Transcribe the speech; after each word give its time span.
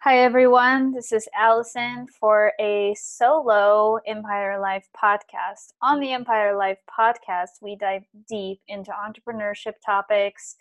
Hi, 0.00 0.18
everyone. 0.18 0.92
This 0.92 1.12
is 1.12 1.28
Allison 1.34 2.06
for 2.20 2.52
a 2.60 2.94
solo 2.94 3.98
Empire 4.06 4.60
Life 4.60 4.88
podcast. 4.94 5.72
On 5.80 5.98
the 5.98 6.12
Empire 6.12 6.56
Life 6.56 6.78
podcast, 6.90 7.62
we 7.62 7.74
dive 7.76 8.02
deep 8.28 8.60
into 8.68 8.90
entrepreneurship 8.90 9.74
topics 9.84 10.56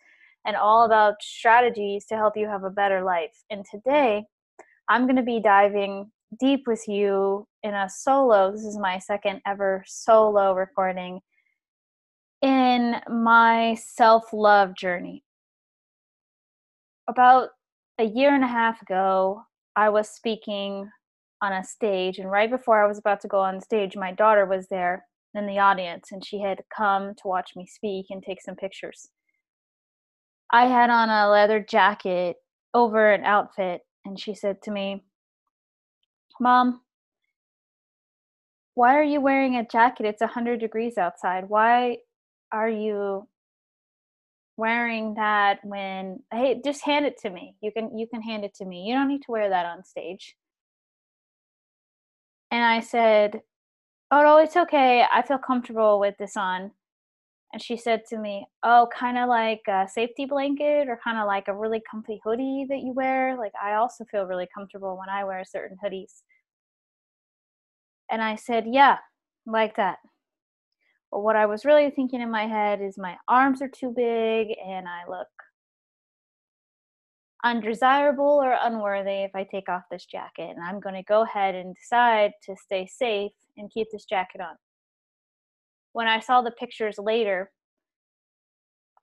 and 0.46 0.56
all 0.56 0.86
about 0.86 1.22
strategies 1.22 2.06
to 2.06 2.16
help 2.16 2.38
you 2.38 2.48
have 2.48 2.64
a 2.64 2.70
better 2.70 3.04
life. 3.04 3.44
And 3.50 3.66
today, 3.70 4.26
I'm 4.88 5.04
going 5.08 5.18
to 5.18 5.24
be 5.24 5.42
diving 5.42 6.10
deep 6.40 6.68
with 6.68 6.88
you 6.88 7.48
in 7.64 7.74
a 7.74 7.90
solo. 7.90 8.52
This 8.52 8.64
is 8.64 8.78
my 8.78 8.98
second 8.98 9.42
ever 9.46 9.84
solo 9.86 10.54
recording 10.54 11.20
in 12.42 12.96
my 13.10 13.76
self 13.76 14.32
love 14.34 14.76
journey. 14.76 15.24
About 17.08 17.50
a 18.00 18.06
year 18.06 18.34
and 18.34 18.44
a 18.44 18.48
half 18.48 18.82
ago, 18.82 19.44
I 19.76 19.90
was 19.90 20.10
speaking 20.10 20.90
on 21.42 21.54
a 21.54 21.64
stage, 21.64 22.20
and 22.20 22.32
right 22.32 22.50
before 22.50 22.84
I 22.84 22.88
was 22.88 22.98
about 22.98 23.22
to 23.22 23.28
go 23.28 23.40
on 23.40 23.60
stage, 23.62 23.96
my 23.96 24.12
daughter 24.12 24.46
was 24.46 24.68
there 24.68 25.06
in 25.36 25.46
the 25.46 25.60
audience, 25.60 26.12
and 26.12 26.26
she 26.26 26.40
had 26.40 26.62
come 26.76 27.14
to 27.16 27.28
watch 27.28 27.52
me 27.56 27.66
speak 27.68 28.08
and 28.10 28.24
take 28.24 28.42
some 28.42 28.56
pictures. 28.56 29.10
I 30.52 30.68
had 30.68 30.90
on 30.90 31.10
a 31.10 31.30
leather 31.30 31.60
jacket 31.60 32.38
over 32.74 33.12
an 33.12 33.24
outfit, 33.24 33.82
and 34.06 34.20
she 34.20 34.36
said 34.36 34.62
to 34.64 34.72
me, 34.72 35.04
Mom, 36.40 36.82
why 38.76 38.98
are 38.98 39.04
you 39.04 39.22
wearing 39.22 39.56
a 39.56 39.68
jacket? 39.68 40.06
It's 40.06 40.22
100 40.22 40.60
degrees 40.60 40.98
outside. 40.98 41.46
Why 41.48 41.98
are 42.52 42.70
you 42.70 43.28
wearing 44.64 45.14
that 45.16 45.60
when 45.64 46.20
hey 46.32 46.62
just 46.64 46.86
hand 46.86 47.06
it 47.06 47.18
to 47.20 47.30
me. 47.30 47.56
You 47.62 47.70
can 47.70 47.98
you 47.98 48.08
can 48.08 48.22
hand 48.22 48.46
it 48.46 48.54
to 48.56 48.66
me. 48.66 48.86
You 48.88 48.94
don't 48.96 49.10
need 49.10 49.24
to 49.24 49.32
wear 49.32 49.50
that 49.50 49.66
on 49.66 49.84
stage. 49.84 50.38
And 52.50 52.64
i 52.64 52.80
said 52.80 53.42
oh 54.12 54.22
no 54.22 54.38
it's 54.38 54.56
okay. 54.56 55.04
I 55.12 55.22
feel 55.22 55.38
comfortable 55.38 56.00
with 56.00 56.16
this 56.18 56.38
on. 56.38 56.72
And 57.52 57.62
she 57.62 57.76
said 57.76 58.04
to 58.12 58.18
me 58.18 58.48
oh 58.64 58.88
kind 58.98 59.18
of 59.18 59.28
like 59.28 59.64
a 59.68 59.86
safety 59.90 60.26
blanket 60.26 60.88
or 60.88 60.98
kind 61.04 61.18
of 61.20 61.28
like 61.28 61.50
a 61.50 61.54
really 61.64 61.82
comfy 61.92 62.22
hoodie 62.24 62.66
that 62.70 62.80
you 62.86 62.94
wear. 62.94 63.38
Like 63.38 63.54
i 63.62 63.74
also 63.74 64.06
feel 64.06 64.24
really 64.26 64.48
comfortable 64.56 64.98
when 64.98 65.10
i 65.10 65.26
wear 65.26 65.44
certain 65.44 65.78
hoodies. 65.84 66.22
And 68.10 68.22
i 68.22 68.36
said 68.36 68.66
yeah 68.72 69.00
like 69.46 69.76
that 69.76 69.98
but 71.14 71.22
what 71.22 71.36
I 71.36 71.46
was 71.46 71.64
really 71.64 71.92
thinking 71.92 72.22
in 72.22 72.32
my 72.32 72.48
head 72.48 72.82
is 72.82 72.98
my 72.98 73.16
arms 73.28 73.62
are 73.62 73.68
too 73.68 73.94
big 73.96 74.48
and 74.66 74.88
I 74.88 75.08
look 75.08 75.28
undesirable 77.44 78.42
or 78.42 78.58
unworthy 78.60 79.22
if 79.22 79.36
I 79.36 79.44
take 79.44 79.70
off 79.70 79.84
this 79.92 80.08
jacket. 80.08 80.56
And 80.56 80.64
I'm 80.64 80.80
going 80.80 80.96
to 80.96 81.04
go 81.04 81.22
ahead 81.22 81.54
and 81.54 81.76
decide 81.76 82.32
to 82.46 82.56
stay 82.56 82.88
safe 82.88 83.32
and 83.58 83.70
keep 83.70 83.90
this 83.92 84.06
jacket 84.06 84.42
on. 84.42 84.56
When 85.92 86.08
I 86.08 86.20
saw 86.20 86.42
the 86.42 86.50
pictures 86.50 86.96
later 86.98 87.52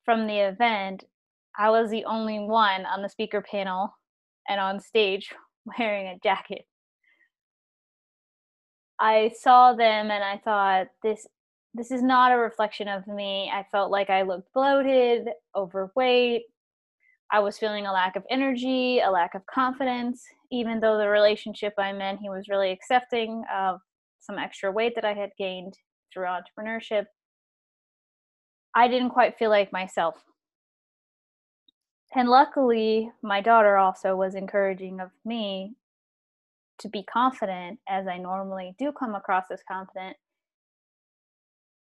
from 0.04 0.26
the 0.26 0.48
event, 0.48 1.04
I 1.56 1.70
was 1.70 1.90
the 1.90 2.06
only 2.06 2.40
one 2.40 2.86
on 2.86 3.02
the 3.02 3.08
speaker 3.08 3.40
panel 3.40 3.96
and 4.48 4.60
on 4.60 4.80
stage 4.80 5.30
wearing 5.78 6.08
a 6.08 6.18
jacket. 6.18 6.66
I 8.98 9.30
saw 9.38 9.74
them 9.74 10.10
and 10.10 10.24
I 10.24 10.38
thought, 10.38 10.88
this 11.04 11.28
this 11.74 11.90
is 11.90 12.02
not 12.02 12.32
a 12.32 12.36
reflection 12.36 12.88
of 12.88 13.06
me. 13.06 13.50
I 13.52 13.64
felt 13.70 13.90
like 13.90 14.10
I 14.10 14.22
looked 14.22 14.52
bloated, 14.52 15.28
overweight. 15.54 16.42
I 17.32 17.38
was 17.38 17.58
feeling 17.58 17.86
a 17.86 17.92
lack 17.92 18.16
of 18.16 18.24
energy, 18.28 19.00
a 19.00 19.10
lack 19.10 19.34
of 19.34 19.46
confidence, 19.46 20.24
even 20.50 20.80
though 20.80 20.98
the 20.98 21.08
relationship 21.08 21.74
I'm 21.78 22.00
in, 22.00 22.18
he 22.18 22.28
was 22.28 22.48
really 22.48 22.72
accepting 22.72 23.44
of 23.54 23.80
some 24.18 24.36
extra 24.36 24.72
weight 24.72 24.94
that 24.96 25.04
I 25.04 25.14
had 25.14 25.30
gained 25.38 25.74
through 26.12 26.26
entrepreneurship. 26.26 27.06
I 28.74 28.88
didn't 28.88 29.10
quite 29.10 29.38
feel 29.38 29.50
like 29.50 29.72
myself. 29.72 30.16
And 32.16 32.28
luckily, 32.28 33.12
my 33.22 33.40
daughter 33.40 33.76
also 33.76 34.16
was 34.16 34.34
encouraging 34.34 34.98
of 34.98 35.10
me 35.24 35.74
to 36.80 36.88
be 36.88 37.04
confident 37.04 37.78
as 37.88 38.08
I 38.08 38.18
normally 38.18 38.74
do 38.76 38.90
come 38.90 39.14
across 39.14 39.44
as 39.52 39.62
confident 39.70 40.16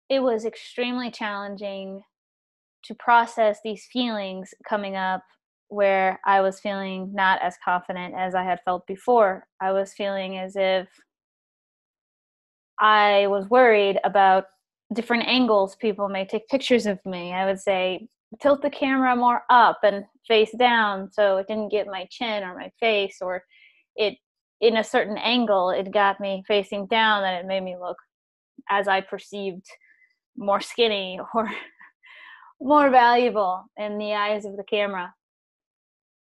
it 0.09 0.22
was 0.22 0.45
extremely 0.45 1.12
challenging 1.12 2.01
to 2.85 2.95
process 2.95 3.59
these 3.63 3.88
feelings 3.91 4.53
coming 4.68 4.95
up 4.95 5.22
where 5.69 6.19
I 6.25 6.41
was 6.41 6.59
feeling 6.59 7.12
not 7.13 7.41
as 7.41 7.56
confident 7.63 8.16
as 8.16 8.34
I 8.34 8.44
had 8.44 8.62
felt 8.63 8.88
before. 8.88 9.45
I 9.62 9.72
was 9.73 9.94
feeling 9.94 10.38
as 10.38 10.56
if 10.56 10.88
I 12.79 13.28
was 13.28 13.50
worried 13.50 14.00
about 14.03 14.45
different 14.94 15.28
angles 15.28 15.75
people 15.75 16.07
may 16.07 16.25
take 16.25 16.47
pictures 16.47 16.85
of 16.85 17.00
me. 17.06 17.34
I 17.34 17.45
would 17.45 17.59
say, 17.59 18.07
tilt 18.41 18.62
the 18.62 18.69
camera 18.69 19.16
more 19.16 19.41
up 19.50 19.79
and 19.84 20.06
face 20.28 20.53
down 20.57 21.09
so 21.12 21.38
it 21.38 21.47
didn't 21.47 21.72
get 21.72 21.88
my 21.88 22.07
chin 22.09 22.44
or 22.44 22.56
my 22.56 22.72
face, 22.79 23.18
or 23.22 23.44
it 23.95 24.18
in 24.62 24.78
a 24.78 24.84
certain 24.84 25.18
angle, 25.18 25.69
it 25.69 25.91
got 25.91 26.19
me 26.19 26.44
facing 26.47 26.88
down 26.88 27.24
and 27.24 27.38
it 27.38 27.47
made 27.47 27.63
me 27.63 27.75
look 27.78 27.97
as 28.69 28.88
I 28.88 29.01
perceived 29.01 29.66
more 30.37 30.61
skinny 30.61 31.19
or 31.33 31.49
more 32.59 32.89
valuable 32.89 33.65
in 33.77 33.97
the 33.97 34.13
eyes 34.13 34.45
of 34.45 34.57
the 34.57 34.63
camera. 34.63 35.13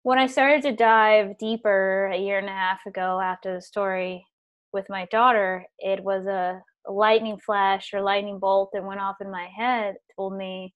When 0.03 0.19
I 0.19 0.27
started 0.27 0.63
to 0.63 0.77
dive 0.77 1.39
deeper 1.39 2.07
a 2.07 2.17
year 2.17 2.39
and 2.39 2.49
a 2.49 2.53
half 2.53 2.87
ago 2.87 3.21
after 3.21 3.55
the 3.55 3.61
story 3.61 4.27
with 4.73 4.87
my 4.89 5.07
daughter, 5.07 5.67
it 5.79 6.03
was 6.03 6.27
a, 6.27 6.63
lightning 6.89 7.39
flash 7.39 7.93
or 7.93 8.01
lightning 8.01 8.39
bolt 8.39 8.71
that 8.73 8.85
went 8.85 9.01
off 9.01 9.17
in 9.21 9.31
my 9.31 9.47
head 9.55 9.97
told 10.17 10.37
me, 10.37 10.75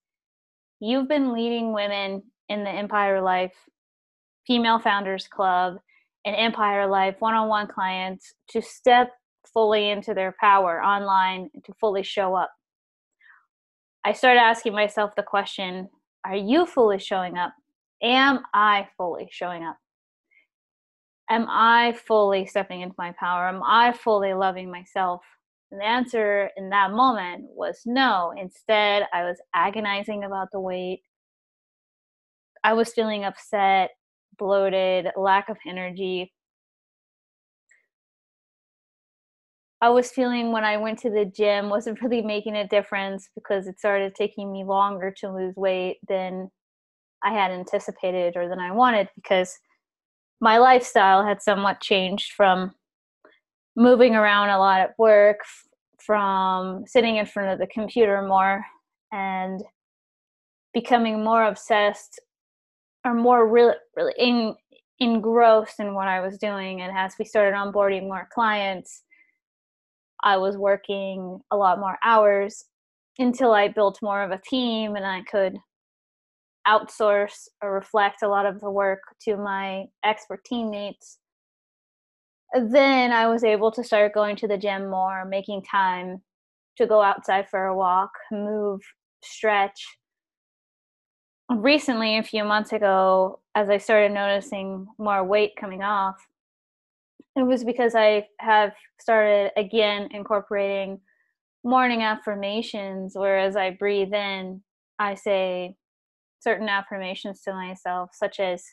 You've 0.80 1.08
been 1.08 1.32
leading 1.32 1.72
women 1.72 2.22
in 2.48 2.64
the 2.64 2.70
Empire 2.70 3.20
Life 3.22 3.54
Female 4.46 4.80
Founders 4.80 5.28
Club 5.28 5.76
and 6.24 6.34
Empire 6.36 6.86
Life 6.86 7.16
one 7.20 7.34
on 7.34 7.48
one 7.48 7.68
clients 7.68 8.34
to 8.50 8.60
step 8.60 9.12
fully 9.52 9.90
into 9.90 10.12
their 10.12 10.34
power 10.40 10.82
online 10.82 11.50
to 11.64 11.72
fully 11.80 12.02
show 12.02 12.34
up 12.34 12.50
I 14.04 14.12
started 14.12 14.40
asking 14.40 14.72
myself 14.72 15.14
the 15.14 15.22
question 15.22 15.88
Are 16.24 16.36
you 16.36 16.66
fully 16.66 16.98
showing 16.98 17.38
up? 17.38 17.54
Am 18.02 18.40
I 18.52 18.88
fully 18.96 19.28
showing 19.30 19.64
up? 19.64 19.76
Am 21.30 21.46
I 21.48 21.92
fully 22.06 22.46
stepping 22.46 22.80
into 22.80 22.96
my 22.98 23.12
power? 23.18 23.48
Am 23.48 23.62
I 23.62 23.92
fully 23.92 24.34
loving 24.34 24.70
myself? 24.70 25.22
And 25.70 25.80
the 25.80 25.86
answer 25.86 26.50
in 26.56 26.68
that 26.70 26.90
moment 26.90 27.44
was 27.48 27.82
no. 27.86 28.34
Instead, 28.36 29.06
I 29.12 29.22
was 29.22 29.38
agonizing 29.54 30.24
about 30.24 30.48
the 30.52 30.60
weight. 30.60 31.00
I 32.64 32.74
was 32.74 32.92
feeling 32.92 33.24
upset, 33.24 33.90
bloated, 34.36 35.08
lack 35.16 35.48
of 35.48 35.56
energy. 35.66 36.32
I 39.82 39.88
was 39.88 40.12
feeling 40.12 40.52
when 40.52 40.62
I 40.62 40.76
went 40.76 41.00
to 41.00 41.10
the 41.10 41.24
gym 41.24 41.68
wasn't 41.68 42.00
really 42.00 42.22
making 42.22 42.54
a 42.54 42.68
difference 42.68 43.28
because 43.34 43.66
it 43.66 43.80
started 43.80 44.14
taking 44.14 44.52
me 44.52 44.62
longer 44.62 45.12
to 45.18 45.34
lose 45.34 45.56
weight 45.56 45.98
than 46.08 46.50
I 47.24 47.32
had 47.32 47.50
anticipated 47.50 48.36
or 48.36 48.48
than 48.48 48.60
I 48.60 48.70
wanted 48.70 49.08
because 49.16 49.58
my 50.40 50.58
lifestyle 50.58 51.24
had 51.24 51.42
somewhat 51.42 51.80
changed 51.80 52.32
from 52.32 52.72
moving 53.74 54.14
around 54.14 54.50
a 54.50 54.58
lot 54.58 54.80
at 54.80 54.94
work, 54.98 55.38
from 56.00 56.84
sitting 56.86 57.16
in 57.16 57.26
front 57.26 57.50
of 57.50 57.58
the 57.58 57.66
computer 57.66 58.22
more, 58.22 58.64
and 59.12 59.62
becoming 60.72 61.24
more 61.24 61.44
obsessed 61.44 62.20
or 63.04 63.14
more 63.14 63.48
really, 63.48 63.74
really 63.96 64.14
in, 64.16 64.54
engrossed 65.00 65.80
in 65.80 65.94
what 65.94 66.06
I 66.06 66.20
was 66.20 66.38
doing. 66.38 66.82
And 66.82 66.96
as 66.96 67.14
we 67.18 67.24
started 67.24 67.56
onboarding 67.56 68.02
more 68.04 68.28
clients, 68.32 69.02
I 70.22 70.36
was 70.36 70.56
working 70.56 71.40
a 71.50 71.56
lot 71.56 71.80
more 71.80 71.98
hours 72.04 72.64
until 73.18 73.52
I 73.52 73.68
built 73.68 73.98
more 74.02 74.22
of 74.22 74.30
a 74.30 74.40
team 74.48 74.96
and 74.96 75.06
I 75.06 75.22
could 75.22 75.56
outsource 76.66 77.48
or 77.62 77.72
reflect 77.72 78.22
a 78.22 78.28
lot 78.28 78.46
of 78.46 78.60
the 78.60 78.70
work 78.70 79.00
to 79.22 79.36
my 79.36 79.84
expert 80.04 80.44
teammates. 80.44 81.18
Then 82.54 83.12
I 83.12 83.26
was 83.28 83.44
able 83.44 83.72
to 83.72 83.82
start 83.82 84.14
going 84.14 84.36
to 84.36 84.48
the 84.48 84.58
gym 84.58 84.88
more, 84.88 85.24
making 85.24 85.62
time 85.62 86.22
to 86.76 86.86
go 86.86 87.02
outside 87.02 87.48
for 87.48 87.66
a 87.66 87.76
walk, 87.76 88.10
move, 88.30 88.80
stretch. 89.22 89.84
Recently, 91.50 92.18
a 92.18 92.22
few 92.22 92.44
months 92.44 92.72
ago, 92.72 93.40
as 93.54 93.68
I 93.68 93.78
started 93.78 94.12
noticing 94.12 94.86
more 94.98 95.24
weight 95.24 95.52
coming 95.58 95.82
off, 95.82 96.16
it 97.36 97.42
was 97.42 97.64
because 97.64 97.94
I 97.94 98.26
have 98.40 98.72
started 99.00 99.52
again 99.56 100.08
incorporating 100.12 101.00
morning 101.64 102.02
affirmations, 102.02 103.12
whereas 103.14 103.56
I 103.56 103.70
breathe 103.70 104.12
in, 104.12 104.62
I 104.98 105.14
say 105.14 105.76
certain 106.40 106.68
affirmations 106.68 107.40
to 107.42 107.52
myself, 107.52 108.10
such 108.12 108.40
as, 108.40 108.64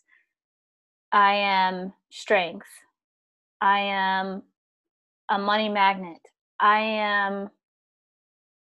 I 1.12 1.34
am 1.36 1.94
strength. 2.12 2.68
I 3.62 3.80
am 3.80 4.44
a 5.30 5.40
money 5.40 5.70
magnet. 5.70 6.22
I 6.60 6.80
am 6.80 7.50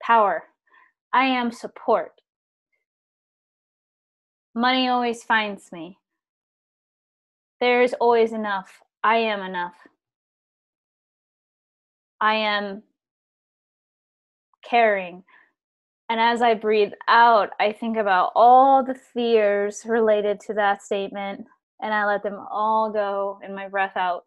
power. 0.01 0.43
I 1.13 1.25
am 1.25 1.51
support. 1.51 2.11
Money 4.53 4.87
always 4.87 5.23
finds 5.23 5.71
me. 5.71 5.97
There 7.59 7.81
is 7.81 7.93
always 7.99 8.33
enough. 8.33 8.81
I 9.07 9.19
am 9.19 9.39
enough. 9.39 9.75
I 12.19 12.35
am 12.35 12.83
caring. 14.69 15.23
And 16.09 16.19
as 16.19 16.41
I 16.41 16.55
breathe 16.55 16.91
out, 17.07 17.51
I 17.57 17.71
think 17.71 17.95
about 17.95 18.33
all 18.35 18.83
the 18.83 18.95
fears 19.13 19.83
related 19.85 20.41
to 20.41 20.55
that 20.55 20.83
statement 20.83 21.45
and 21.81 21.93
I 21.93 22.05
let 22.05 22.21
them 22.21 22.37
all 22.51 22.91
go 22.91 23.39
in 23.41 23.55
my 23.55 23.69
breath 23.69 23.95
out, 23.95 24.25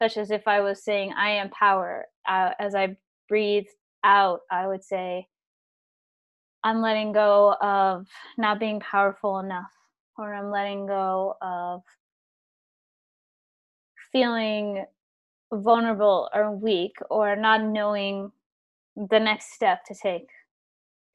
such 0.00 0.16
as 0.16 0.30
if 0.30 0.48
I 0.48 0.62
was 0.62 0.82
saying, 0.82 1.12
I 1.12 1.32
am 1.32 1.50
power. 1.50 2.06
Uh, 2.26 2.52
as 2.58 2.74
I 2.74 2.96
breathe 3.28 3.66
out, 4.04 4.40
I 4.50 4.68
would 4.68 4.84
say, 4.84 5.26
I'm 6.64 6.80
letting 6.80 7.12
go 7.12 7.54
of 7.60 8.06
not 8.38 8.58
being 8.58 8.80
powerful 8.80 9.38
enough, 9.40 9.70
or 10.16 10.32
I'm 10.32 10.50
letting 10.50 10.86
go 10.86 11.34
of 11.42 11.82
feeling 14.12 14.84
vulnerable 15.52 16.28
or 16.34 16.54
weak, 16.54 16.96
or 17.10 17.34
not 17.36 17.62
knowing 17.62 18.30
the 18.96 19.18
next 19.18 19.54
step 19.54 19.84
to 19.86 19.94
take 19.94 20.28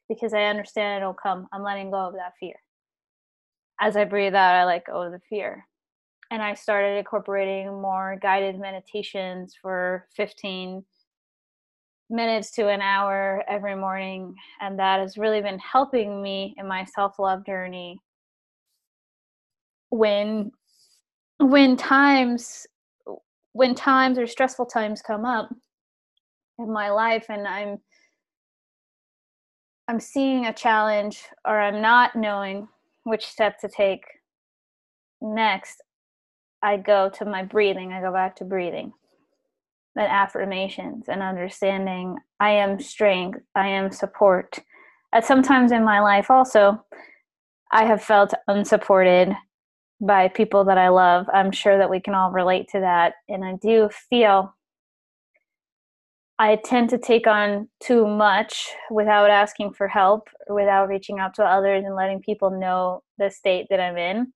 because 0.10 0.34
I 0.34 0.45
understand 0.45 1.01
it'll 1.01 1.13
come. 1.13 1.48
I'm 1.54 1.63
letting 1.63 1.92
go 1.92 1.98
of 1.98 2.13
that 2.13 2.34
fear. 2.40 2.56
As 3.80 3.95
I 3.95 4.06
breathe 4.06 4.36
out, 4.36 4.56
I 4.56 4.66
let 4.66 4.86
go 4.86 5.01
of 5.01 5.12
the 5.12 5.22
fear. 5.30 5.66
And 6.31 6.42
I 6.42 6.54
started 6.54 6.98
incorporating 6.98 7.68
more 7.81 8.18
guided 8.22 8.60
meditations 8.60 9.56
for 9.62 10.07
15 10.16 10.84
minutes 12.10 12.51
to 12.51 12.69
an 12.69 12.81
hour 12.81 13.44
every 13.48 13.75
morning. 13.75 14.36
And 14.62 14.78
that 14.80 15.00
has 15.00 15.18
really 15.18 15.42
been 15.42 15.60
helping 15.60 16.22
me 16.22 16.56
in 16.57 16.68
my 16.68 16.86
self 16.86 17.19
love 17.19 17.46
journey. 17.46 18.00
When 19.89 20.51
when 21.39 21.75
times 21.75 22.66
when 23.53 23.75
times 23.75 24.17
or 24.19 24.27
stressful 24.27 24.65
times 24.65 25.01
come 25.01 25.25
up 25.25 25.50
in 26.59 26.71
my 26.71 26.89
life 26.89 27.27
and 27.29 27.47
I'm 27.47 27.79
I'm 29.88 30.00
seeing 30.00 30.45
a 30.45 30.53
challenge 30.53 31.23
or 31.45 31.59
I'm 31.59 31.81
not 31.81 32.15
knowing 32.15 32.67
which 33.03 33.25
step 33.25 33.59
to 33.59 33.67
take 33.67 34.05
next, 35.21 35.81
I 36.61 36.77
go 36.77 37.09
to 37.15 37.25
my 37.25 37.44
breathing. 37.44 37.91
I 37.91 38.00
go 38.00 38.13
back 38.13 38.38
to 38.38 38.45
breathing. 38.45 38.94
Then 39.95 40.09
affirmations 40.09 41.09
and 41.09 41.21
understanding 41.21 42.17
I 42.39 42.51
am 42.51 42.79
strength, 42.79 43.39
I 43.55 43.67
am 43.67 43.91
support. 43.91 44.59
At 45.13 45.25
sometimes 45.25 45.71
in 45.71 45.83
my 45.83 46.00
life 46.00 46.31
also, 46.31 46.83
I 47.71 47.83
have 47.83 48.01
felt 48.01 48.33
unsupported 48.47 49.35
by 50.05 50.27
people 50.27 50.65
that 50.65 50.77
I 50.77 50.89
love. 50.89 51.27
I'm 51.33 51.51
sure 51.51 51.77
that 51.77 51.89
we 51.89 52.01
can 52.01 52.13
all 52.13 52.31
relate 52.31 52.67
to 52.69 52.81
that. 52.81 53.13
And 53.29 53.44
I 53.44 53.55
do 53.55 53.89
feel 54.09 54.53
I 56.38 56.57
tend 56.57 56.89
to 56.89 56.97
take 56.97 57.25
on 57.25 57.69
too 57.81 58.05
much 58.05 58.69
without 58.91 59.29
asking 59.29 59.73
for 59.73 59.88
help, 59.88 60.27
without 60.50 60.89
reaching 60.89 61.19
out 61.19 61.35
to 61.35 61.44
others 61.44 61.85
and 61.85 61.95
letting 61.95 62.21
people 62.21 62.50
know 62.51 63.01
the 63.17 63.29
state 63.29 63.67
that 63.69 63.79
I'm 63.79 63.97
in. 63.97 64.33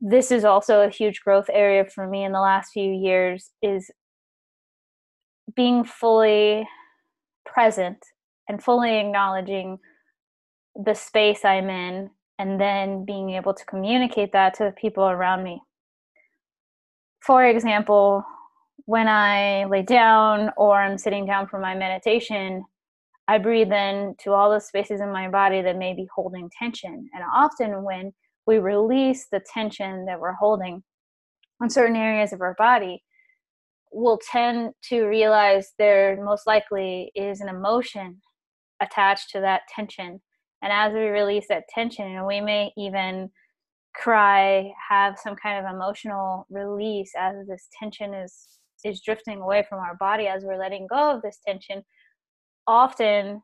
This 0.00 0.30
is 0.30 0.44
also 0.44 0.82
a 0.82 0.90
huge 0.90 1.20
growth 1.20 1.50
area 1.52 1.84
for 1.84 2.06
me 2.06 2.24
in 2.24 2.32
the 2.32 2.40
last 2.40 2.70
few 2.72 2.92
years 2.92 3.50
is 3.62 3.90
being 5.56 5.82
fully 5.82 6.68
present 7.44 7.98
and 8.48 8.62
fully 8.62 8.98
acknowledging 8.98 9.78
the 10.76 10.94
space 10.94 11.44
I'm 11.44 11.68
in 11.68 12.10
and 12.42 12.60
then 12.60 13.04
being 13.04 13.30
able 13.30 13.54
to 13.54 13.64
communicate 13.66 14.32
that 14.32 14.52
to 14.52 14.64
the 14.64 14.72
people 14.72 15.04
around 15.04 15.44
me. 15.44 15.62
For 17.20 17.46
example, 17.46 18.24
when 18.86 19.06
I 19.06 19.64
lay 19.66 19.82
down 19.82 20.50
or 20.56 20.82
I'm 20.82 20.98
sitting 20.98 21.24
down 21.24 21.46
for 21.46 21.60
my 21.60 21.76
meditation, 21.76 22.64
I 23.28 23.38
breathe 23.38 23.72
in 23.72 24.16
to 24.24 24.32
all 24.32 24.50
the 24.50 24.58
spaces 24.58 25.00
in 25.00 25.12
my 25.12 25.28
body 25.28 25.62
that 25.62 25.78
may 25.78 25.94
be 25.94 26.08
holding 26.12 26.50
tension. 26.58 27.08
And 27.14 27.22
often, 27.32 27.84
when 27.84 28.12
we 28.44 28.58
release 28.58 29.28
the 29.30 29.40
tension 29.54 30.04
that 30.06 30.18
we're 30.18 30.32
holding 30.32 30.82
on 31.60 31.70
certain 31.70 31.94
areas 31.94 32.32
of 32.32 32.40
our 32.40 32.56
body, 32.58 33.04
we'll 33.92 34.18
tend 34.32 34.72
to 34.88 35.04
realize 35.04 35.74
there 35.78 36.18
most 36.24 36.48
likely 36.48 37.12
is 37.14 37.40
an 37.40 37.48
emotion 37.48 38.20
attached 38.80 39.30
to 39.30 39.40
that 39.42 39.62
tension. 39.72 40.20
And 40.62 40.72
as 40.72 40.92
we 40.92 41.00
release 41.00 41.46
that 41.48 41.68
tension, 41.68 42.24
we 42.26 42.40
may 42.40 42.72
even 42.76 43.30
cry, 43.94 44.72
have 44.88 45.18
some 45.18 45.36
kind 45.36 45.64
of 45.64 45.72
emotional 45.72 46.46
release 46.50 47.12
as 47.18 47.46
this 47.46 47.68
tension 47.78 48.14
is 48.14 48.58
is 48.84 49.00
drifting 49.00 49.40
away 49.40 49.64
from 49.68 49.78
our 49.78 49.94
body 49.96 50.26
as 50.26 50.44
we're 50.44 50.58
letting 50.58 50.86
go 50.88 51.14
of 51.14 51.22
this 51.22 51.38
tension 51.46 51.82
often 52.66 53.40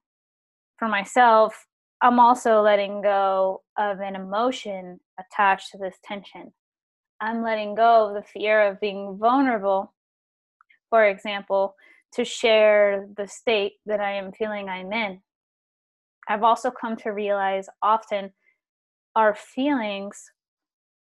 for 0.78 0.88
myself 0.88 1.66
i'm 2.02 2.18
also 2.18 2.60
letting 2.60 3.00
go 3.00 3.62
of 3.76 4.00
an 4.00 4.16
emotion 4.16 4.98
attached 5.18 5.70
to 5.72 5.78
this 5.78 5.96
tension. 6.04 6.52
I'm 7.20 7.42
letting 7.42 7.74
go 7.74 8.08
of 8.08 8.14
the 8.14 8.28
fear 8.28 8.68
of 8.68 8.80
being 8.80 9.16
vulnerable 9.18 9.92
for 10.90 11.06
example 11.06 11.74
to 12.14 12.24
share 12.24 13.08
the 13.16 13.26
state 13.26 13.74
that 13.86 14.00
i 14.00 14.12
am 14.12 14.32
feeling 14.32 14.68
i'm 14.68 14.92
in 14.92 15.20
i've 16.28 16.42
also 16.42 16.70
come 16.70 16.96
to 16.96 17.10
realize 17.10 17.68
often 17.82 18.30
our 19.16 19.34
feelings 19.34 20.30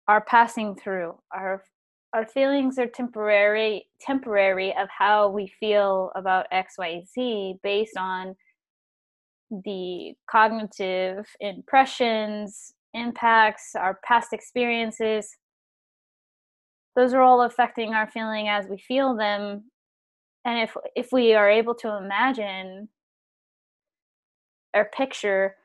are 0.08 0.20
passing 0.20 0.74
through. 0.74 1.14
Our 1.32 1.64
our 2.14 2.26
feelings 2.26 2.78
are 2.78 2.86
temporary 2.86 3.86
temporary 4.00 4.74
of 4.76 4.88
how 4.90 5.30
we 5.30 5.50
feel 5.58 6.12
about 6.14 6.46
xyz 6.52 7.58
based 7.62 7.96
on 7.96 8.36
the 9.64 10.12
cognitive 10.30 11.26
impressions 11.40 12.74
impacts 12.92 13.74
our 13.74 13.98
past 14.04 14.34
experiences. 14.34 15.36
Those 16.94 17.14
are 17.14 17.22
all 17.22 17.42
affecting 17.42 17.94
our 17.94 18.10
feeling 18.10 18.48
as 18.48 18.66
we 18.66 18.76
feel 18.76 19.16
them. 19.16 19.70
And 20.44 20.60
if 20.60 20.76
if 20.94 21.08
we 21.12 21.32
are 21.32 21.48
able 21.48 21.74
to 21.76 21.96
imagine 21.96 22.88
or 24.74 24.90
picture 24.96 25.56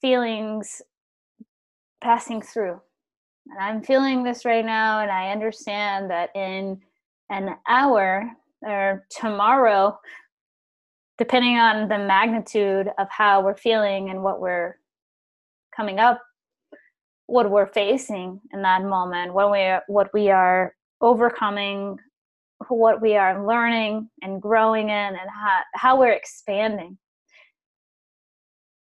feelings 0.00 0.82
passing 2.00 2.42
through 2.42 2.80
and 3.48 3.58
I'm 3.60 3.82
feeling 3.82 4.24
this 4.24 4.44
right 4.44 4.64
now, 4.64 5.00
and 5.00 5.10
I 5.10 5.30
understand 5.30 6.10
that 6.10 6.30
in 6.34 6.80
an 7.30 7.56
hour 7.68 8.30
or 8.62 9.06
tomorrow, 9.10 9.98
depending 11.18 11.56
on 11.56 11.88
the 11.88 11.98
magnitude 11.98 12.88
of 12.98 13.08
how 13.10 13.40
we're 13.42 13.56
feeling 13.56 14.10
and 14.10 14.22
what 14.22 14.40
we're 14.40 14.78
coming 15.74 16.00
up, 16.00 16.20
what 17.26 17.50
we're 17.50 17.66
facing 17.66 18.40
in 18.52 18.62
that 18.62 18.82
moment, 18.82 19.32
what 19.32 19.50
we 19.50 19.60
are, 19.60 19.82
what 19.86 20.12
we 20.12 20.30
are 20.30 20.74
overcoming, 21.00 21.98
what 22.68 23.00
we 23.00 23.16
are 23.16 23.46
learning 23.46 24.08
and 24.22 24.42
growing 24.42 24.88
in, 24.88 24.90
and 24.90 25.30
how, 25.30 25.60
how 25.74 25.98
we're 25.98 26.12
expanding. 26.12 26.98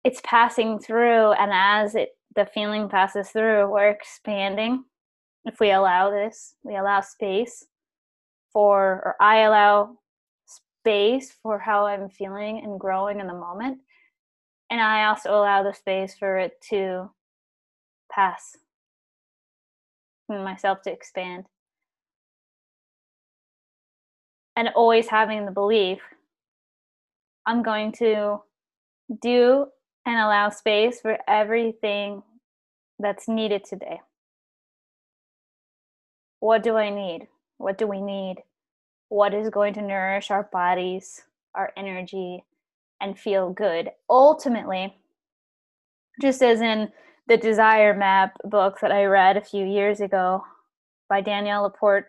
It's 0.04 0.20
passing 0.23 0.78
through, 0.78 1.32
and 1.32 1.50
as 1.52 1.94
it 1.94 2.11
the 2.37 2.46
feeling 2.46 2.88
passes 2.88 3.30
through, 3.30 3.70
we're 3.70 3.88
expanding. 3.88 4.84
If 5.44 5.61
we 5.61 5.70
allow 5.70 6.11
this, 6.11 6.54
we 6.62 6.76
allow 6.76 7.00
space 7.00 7.64
for, 8.52 9.02
or 9.04 9.16
I 9.20 9.40
allow 9.40 9.99
space 10.46 11.34
for 11.42 11.58
how 11.58 11.87
I'm 11.87 12.08
feeling 12.08 12.61
and 12.64 12.78
growing 12.78 13.20
in 13.20 13.26
the 13.26 13.34
moment. 13.34 13.78
And 14.70 14.80
I 14.80 15.06
also 15.06 15.30
allow 15.30 15.62
the 15.62 15.75
space 15.75 16.14
for 16.18 16.38
it 16.38 16.61
to 16.70 17.11
pass 18.11 18.56
and 20.28 20.44
myself 20.44 20.82
to 20.82 20.92
expand. 20.92 21.44
And 24.56 24.68
always 24.75 25.08
having 25.08 25.46
the 25.46 25.52
belief 25.52 26.00
I'm 27.46 27.62
going 27.62 27.92
to 27.92 28.40
do 29.20 29.66
and 30.06 30.16
allow 30.16 30.50
space 30.50 31.00
for 31.00 31.18
everything 31.28 32.23
that's 32.99 33.28
needed 33.28 33.64
today. 33.64 34.00
What 36.40 36.62
do 36.62 36.76
I 36.76 36.90
need? 36.90 37.28
What 37.58 37.78
do 37.78 37.87
we 37.87 38.00
need? 38.00 38.37
What 39.08 39.32
is 39.32 39.49
going 39.49 39.75
to 39.75 39.82
nourish 39.82 40.30
our 40.30 40.49
bodies, 40.52 41.23
our 41.54 41.73
energy, 41.76 42.44
and 43.00 43.18
feel 43.18 43.50
good? 43.50 43.90
Ultimately, 44.11 44.94
just 46.20 46.42
as 46.42 46.61
in 46.61 46.90
the 47.26 47.37
Desire 47.37 47.94
Map 47.94 48.37
book 48.44 48.80
that 48.80 48.92
I 48.92 49.04
read 49.04 49.37
a 49.37 49.44
few 49.44 49.64
years 49.64 50.00
ago 50.00 50.42
by 51.08 51.20
Danielle 51.20 51.62
LaPorte. 51.62 52.06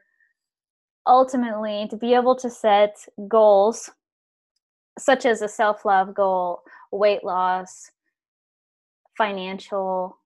Ultimately, 1.08 1.88
to 1.90 1.96
be 1.96 2.14
able 2.14 2.36
to 2.36 2.50
set 2.50 2.98
goals 3.28 3.92
such 4.98 5.26
as 5.26 5.42
a 5.42 5.48
self 5.48 5.86
love 5.86 6.14
goal, 6.14 6.64
weight 6.98 7.24
loss, 7.24 7.92
financial, 9.18 10.18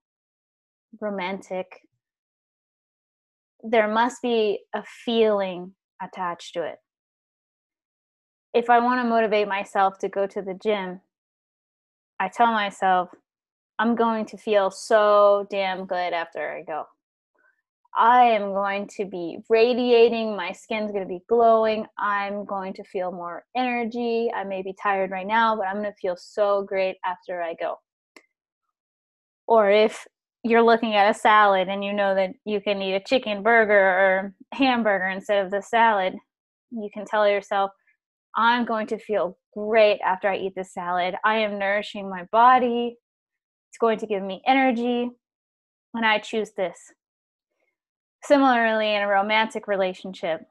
romantic, 1.00 1.66
there 3.62 3.88
must 3.88 4.22
be 4.22 4.60
a 4.74 4.82
feeling 4.82 5.74
attached 6.02 6.54
to 6.54 6.62
it. 6.62 6.78
If 8.52 8.68
I 8.68 8.80
want 8.80 9.02
to 9.02 9.08
motivate 9.08 9.46
myself 9.48 9.98
to 9.98 10.08
go 10.08 10.26
to 10.26 10.42
the 10.42 10.54
gym, 10.54 11.00
I 12.18 12.28
tell 12.28 12.52
myself, 12.52 13.10
I'm 13.78 13.94
going 13.94 14.26
to 14.26 14.36
feel 14.36 14.70
so 14.70 15.46
damn 15.50 15.86
good 15.86 16.12
after 16.12 16.50
I 16.50 16.62
go. 16.62 16.84
I 17.96 18.22
am 18.24 18.52
going 18.52 18.86
to 18.96 19.04
be 19.04 19.38
radiating. 19.48 20.36
My 20.36 20.52
skin's 20.52 20.92
going 20.92 21.02
to 21.02 21.08
be 21.08 21.22
glowing. 21.28 21.86
I'm 21.98 22.44
going 22.44 22.72
to 22.74 22.84
feel 22.84 23.10
more 23.10 23.44
energy. 23.56 24.30
I 24.34 24.44
may 24.44 24.62
be 24.62 24.74
tired 24.80 25.10
right 25.10 25.26
now, 25.26 25.56
but 25.56 25.66
I'm 25.66 25.76
going 25.76 25.92
to 25.92 26.00
feel 26.00 26.16
so 26.16 26.62
great 26.62 26.96
after 27.04 27.42
I 27.42 27.54
go. 27.54 27.76
Or 29.48 29.70
if 29.70 30.06
you're 30.44 30.62
looking 30.62 30.94
at 30.94 31.10
a 31.10 31.18
salad 31.18 31.68
and 31.68 31.84
you 31.84 31.92
know 31.92 32.14
that 32.14 32.30
you 32.44 32.60
can 32.60 32.80
eat 32.80 32.94
a 32.94 33.00
chicken 33.00 33.42
burger 33.42 33.74
or 33.74 34.34
hamburger 34.52 35.08
instead 35.08 35.44
of 35.44 35.50
the 35.50 35.60
salad, 35.60 36.14
you 36.70 36.88
can 36.94 37.04
tell 37.04 37.28
yourself, 37.28 37.72
I'm 38.36 38.64
going 38.64 38.86
to 38.88 38.98
feel 38.98 39.36
great 39.52 40.00
after 40.04 40.28
I 40.28 40.36
eat 40.36 40.54
this 40.54 40.72
salad. 40.72 41.16
I 41.24 41.38
am 41.38 41.58
nourishing 41.58 42.08
my 42.08 42.24
body. 42.30 42.96
It's 43.70 43.78
going 43.78 43.98
to 43.98 44.06
give 44.06 44.22
me 44.22 44.40
energy. 44.46 45.10
And 45.94 46.06
I 46.06 46.18
choose 46.18 46.52
this. 46.56 46.78
Similarly, 48.24 48.94
in 48.94 49.02
a 49.02 49.08
romantic 49.08 49.66
relationship, 49.66 50.42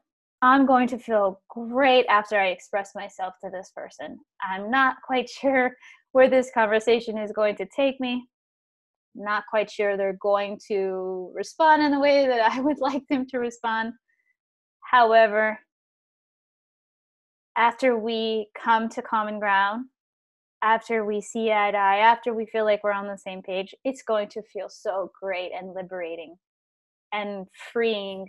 I'm 0.42 0.66
going 0.66 0.88
to 0.88 0.98
feel 0.98 1.42
great 1.50 2.06
after 2.08 2.40
I 2.40 2.48
express 2.48 2.96
myself 2.96 3.36
to 3.44 3.50
this 3.50 3.72
person. 3.76 4.20
I'm 4.42 4.72
not 4.72 4.98
quite 5.06 5.30
sure 5.42 5.76
where 6.12 6.30
this 6.30 6.52
conversation 6.54 7.18
is 7.18 7.32
going 7.32 7.56
to 7.58 7.68
take 7.68 8.00
me. 8.00 8.28
not 9.16 9.44
quite 9.50 9.70
sure 9.70 9.98
they're 9.98 10.18
going 10.22 10.60
to 10.68 11.32
respond 11.36 11.84
in 11.84 11.92
the 11.92 12.00
way 12.00 12.28
that 12.28 12.52
I 12.52 12.62
would 12.68 12.80
like 12.80 13.06
them 13.08 13.26
to 13.28 13.40
respond. 13.40 13.94
However, 14.82 15.60
after 17.58 17.98
we 17.98 18.48
come 18.58 18.90
to 18.90 19.02
common 19.02 19.40
ground, 19.40 19.86
after 20.62 21.06
we 21.06 21.22
see 21.22 21.52
eye 21.52 21.72
to 21.72 21.78
eye, 21.78 21.98
after 22.00 22.34
we 22.34 22.46
feel 22.46 22.66
like 22.66 22.84
we're 22.84 22.92
on 22.92 23.08
the 23.08 23.18
same 23.18 23.42
page, 23.42 23.76
it's 23.84 24.02
going 24.02 24.30
to 24.30 24.42
feel 24.42 24.70
so 24.70 25.12
great 25.22 25.52
and 25.54 25.74
liberating 25.74 26.36
and 27.14 27.48
freeing 27.72 28.28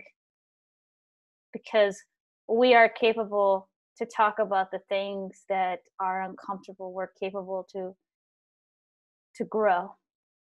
because 1.53 2.01
we 2.47 2.73
are 2.73 2.89
capable 2.89 3.69
to 3.97 4.05
talk 4.05 4.39
about 4.39 4.71
the 4.71 4.79
things 4.89 5.43
that 5.49 5.79
are 5.99 6.23
uncomfortable. 6.23 6.93
We're 6.93 7.11
capable 7.19 7.67
to 7.73 7.95
to 9.35 9.45
grow 9.45 9.95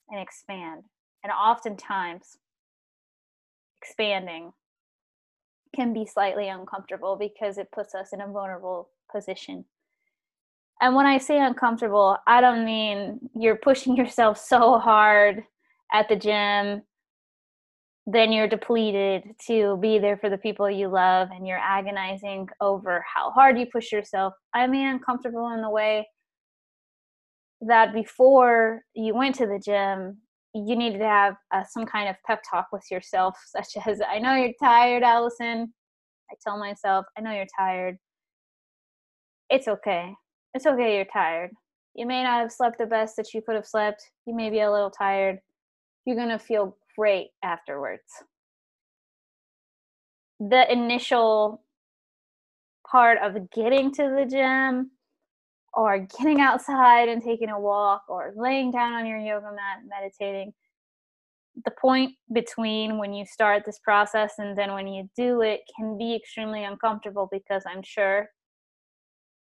and 0.09 0.19
expand 0.19 0.83
and 1.23 1.31
oftentimes 1.31 2.37
expanding 3.81 4.51
can 5.75 5.93
be 5.93 6.05
slightly 6.05 6.49
uncomfortable 6.49 7.15
because 7.15 7.57
it 7.57 7.71
puts 7.71 7.95
us 7.95 8.09
in 8.11 8.21
a 8.21 8.27
vulnerable 8.27 8.89
position. 9.11 9.65
And 10.81 10.95
when 10.95 11.05
i 11.05 11.19
say 11.19 11.39
uncomfortable 11.39 12.17
i 12.25 12.41
don't 12.41 12.65
mean 12.65 13.19
you're 13.35 13.55
pushing 13.55 13.95
yourself 14.01 14.39
so 14.39 14.79
hard 14.79 15.43
at 15.93 16.09
the 16.09 16.15
gym 16.15 16.81
then 18.07 18.31
you're 18.31 18.47
depleted 18.47 19.23
to 19.47 19.77
be 19.77 19.99
there 19.99 20.17
for 20.17 20.29
the 20.29 20.37
people 20.37 20.69
you 20.69 20.87
love 20.87 21.29
and 21.31 21.47
you're 21.47 21.59
agonizing 21.59 22.47
over 22.59 23.05
how 23.13 23.31
hard 23.31 23.59
you 23.59 23.67
push 23.71 23.91
yourself. 23.91 24.33
I 24.53 24.65
mean, 24.67 24.87
uncomfortable 24.87 25.51
in 25.53 25.61
the 25.61 25.69
way 25.69 26.07
that 27.61 27.93
before 27.93 28.81
you 28.95 29.13
went 29.13 29.35
to 29.35 29.45
the 29.45 29.61
gym, 29.63 30.17
you 30.53 30.75
needed 30.75 30.97
to 30.97 31.05
have 31.05 31.35
uh, 31.53 31.63
some 31.69 31.85
kind 31.85 32.09
of 32.09 32.15
pep 32.25 32.41
talk 32.49 32.67
with 32.71 32.83
yourself, 32.89 33.37
such 33.47 33.77
as, 33.85 34.01
I 34.01 34.19
know 34.19 34.35
you're 34.35 34.53
tired, 34.61 35.03
Allison. 35.03 35.73
I 36.31 36.35
tell 36.43 36.57
myself, 36.57 37.05
I 37.17 37.21
know 37.21 37.31
you're 37.31 37.45
tired. 37.57 37.97
It's 39.49 39.67
okay. 39.67 40.13
It's 40.53 40.65
okay, 40.65 40.95
you're 40.95 41.05
tired. 41.05 41.51
You 41.93 42.05
may 42.05 42.23
not 42.23 42.41
have 42.41 42.51
slept 42.51 42.77
the 42.77 42.85
best 42.85 43.15
that 43.17 43.33
you 43.33 43.41
could 43.41 43.55
have 43.55 43.67
slept. 43.67 44.01
You 44.25 44.33
may 44.33 44.49
be 44.49 44.61
a 44.61 44.71
little 44.71 44.89
tired. 44.89 45.39
You're 46.05 46.15
going 46.15 46.29
to 46.29 46.39
feel 46.39 46.77
great 46.97 47.29
afterwards. 47.43 48.03
The 50.39 50.71
initial 50.71 51.63
part 52.91 53.19
of 53.21 53.49
getting 53.51 53.91
to 53.93 54.03
the 54.03 54.25
gym 54.29 54.91
or 55.73 55.99
getting 56.17 56.41
outside 56.41 57.07
and 57.07 57.23
taking 57.23 57.49
a 57.49 57.59
walk 57.59 58.03
or 58.09 58.33
laying 58.35 58.71
down 58.71 58.93
on 58.93 59.05
your 59.05 59.19
yoga 59.19 59.51
mat 59.51 59.79
meditating 59.87 60.53
the 61.65 61.71
point 61.71 62.13
between 62.33 62.97
when 62.97 63.13
you 63.13 63.25
start 63.25 63.63
this 63.65 63.79
process 63.79 64.33
and 64.37 64.57
then 64.57 64.73
when 64.73 64.87
you 64.87 65.09
do 65.15 65.41
it 65.41 65.61
can 65.75 65.97
be 65.97 66.15
extremely 66.15 66.63
uncomfortable 66.63 67.27
because 67.31 67.63
i'm 67.67 67.83
sure 67.83 68.29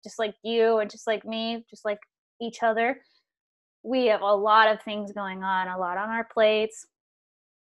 just 0.03 0.19
like 0.19 0.35
you 0.43 0.77
and 0.79 0.91
just 0.91 1.07
like 1.07 1.25
me 1.25 1.65
just 1.69 1.85
like 1.85 1.99
each 2.41 2.63
other 2.63 2.99
we 3.83 4.07
have 4.07 4.21
a 4.21 4.25
lot 4.25 4.67
of 4.67 4.81
things 4.81 5.11
going 5.13 5.43
on 5.43 5.67
a 5.67 5.77
lot 5.77 5.97
on 5.97 6.09
our 6.09 6.27
plates 6.33 6.85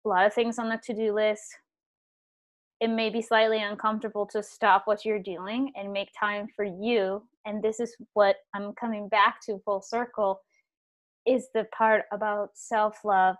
a 0.05 0.10
lot 0.10 0.25
of 0.25 0.34
things 0.34 0.60
on 0.60 0.70
the 0.70 0.79
to-do 0.84 1.13
list. 1.13 1.43
It 2.79 2.89
may 2.89 3.10
be 3.10 3.22
slightly 3.22 3.62
uncomfortable 3.62 4.25
to 4.27 4.41
stop 4.41 4.84
what 4.86 5.05
you're 5.05 5.20
doing 5.20 5.72
and 5.75 5.93
make 5.93 6.10
time 6.20 6.48
for 6.55 6.65
you 6.65 7.22
and 7.46 7.62
this 7.62 7.79
is 7.79 7.96
what 8.13 8.38
i'm 8.53 8.74
coming 8.74 9.08
back 9.08 9.36
to 9.46 9.62
full 9.65 9.81
circle 9.81 10.41
is 11.25 11.48
the 11.53 11.65
part 11.75 12.03
about 12.12 12.50
self-love 12.53 13.36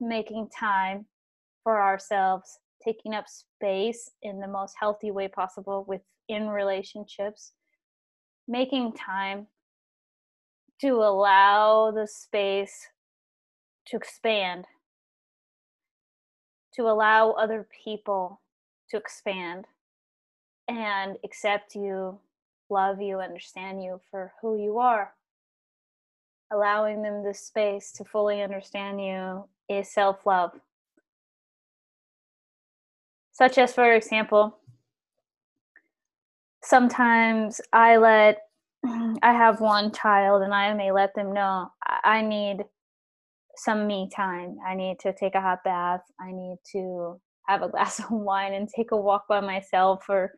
making 0.00 0.48
time 0.58 1.06
for 1.62 1.80
ourselves 1.80 2.58
taking 2.84 3.14
up 3.14 3.24
space 3.28 4.10
in 4.22 4.40
the 4.40 4.48
most 4.48 4.74
healthy 4.78 5.10
way 5.10 5.28
possible 5.28 5.84
within 5.86 6.48
relationships 6.48 7.52
making 8.48 8.92
time 8.92 9.46
to 10.80 10.94
allow 10.94 11.92
the 11.92 12.06
space 12.06 12.88
to 13.86 13.96
expand 13.96 14.64
to 16.74 16.82
allow 16.82 17.32
other 17.32 17.66
people 17.84 18.40
to 18.90 18.96
expand 18.96 19.66
and 20.68 21.16
accept 21.24 21.74
you, 21.74 22.18
love 22.70 23.00
you, 23.00 23.20
understand 23.20 23.82
you 23.82 24.00
for 24.10 24.32
who 24.40 24.56
you 24.56 24.78
are. 24.78 25.12
Allowing 26.50 27.02
them 27.02 27.24
the 27.24 27.34
space 27.34 27.92
to 27.92 28.04
fully 28.04 28.42
understand 28.42 29.00
you 29.00 29.44
is 29.68 29.88
self 29.88 30.26
love. 30.26 30.52
Such 33.32 33.56
as, 33.56 33.72
for 33.72 33.92
example, 33.94 34.58
sometimes 36.62 37.60
I 37.72 37.96
let, 37.96 38.42
I 38.84 39.32
have 39.32 39.60
one 39.60 39.92
child 39.92 40.42
and 40.42 40.52
I 40.52 40.74
may 40.74 40.92
let 40.92 41.14
them 41.14 41.32
know 41.32 41.72
I 42.04 42.20
need 42.20 42.64
some 43.62 43.86
me 43.86 44.08
time. 44.14 44.56
I 44.66 44.74
need 44.74 44.98
to 45.00 45.12
take 45.12 45.34
a 45.34 45.40
hot 45.40 45.60
bath. 45.64 46.02
I 46.20 46.32
need 46.32 46.56
to 46.72 47.20
have 47.46 47.62
a 47.62 47.68
glass 47.70 47.98
of 47.98 48.10
wine 48.10 48.54
and 48.54 48.68
take 48.68 48.92
a 48.92 48.96
walk 48.96 49.26
by 49.28 49.40
myself 49.40 50.04
or 50.08 50.32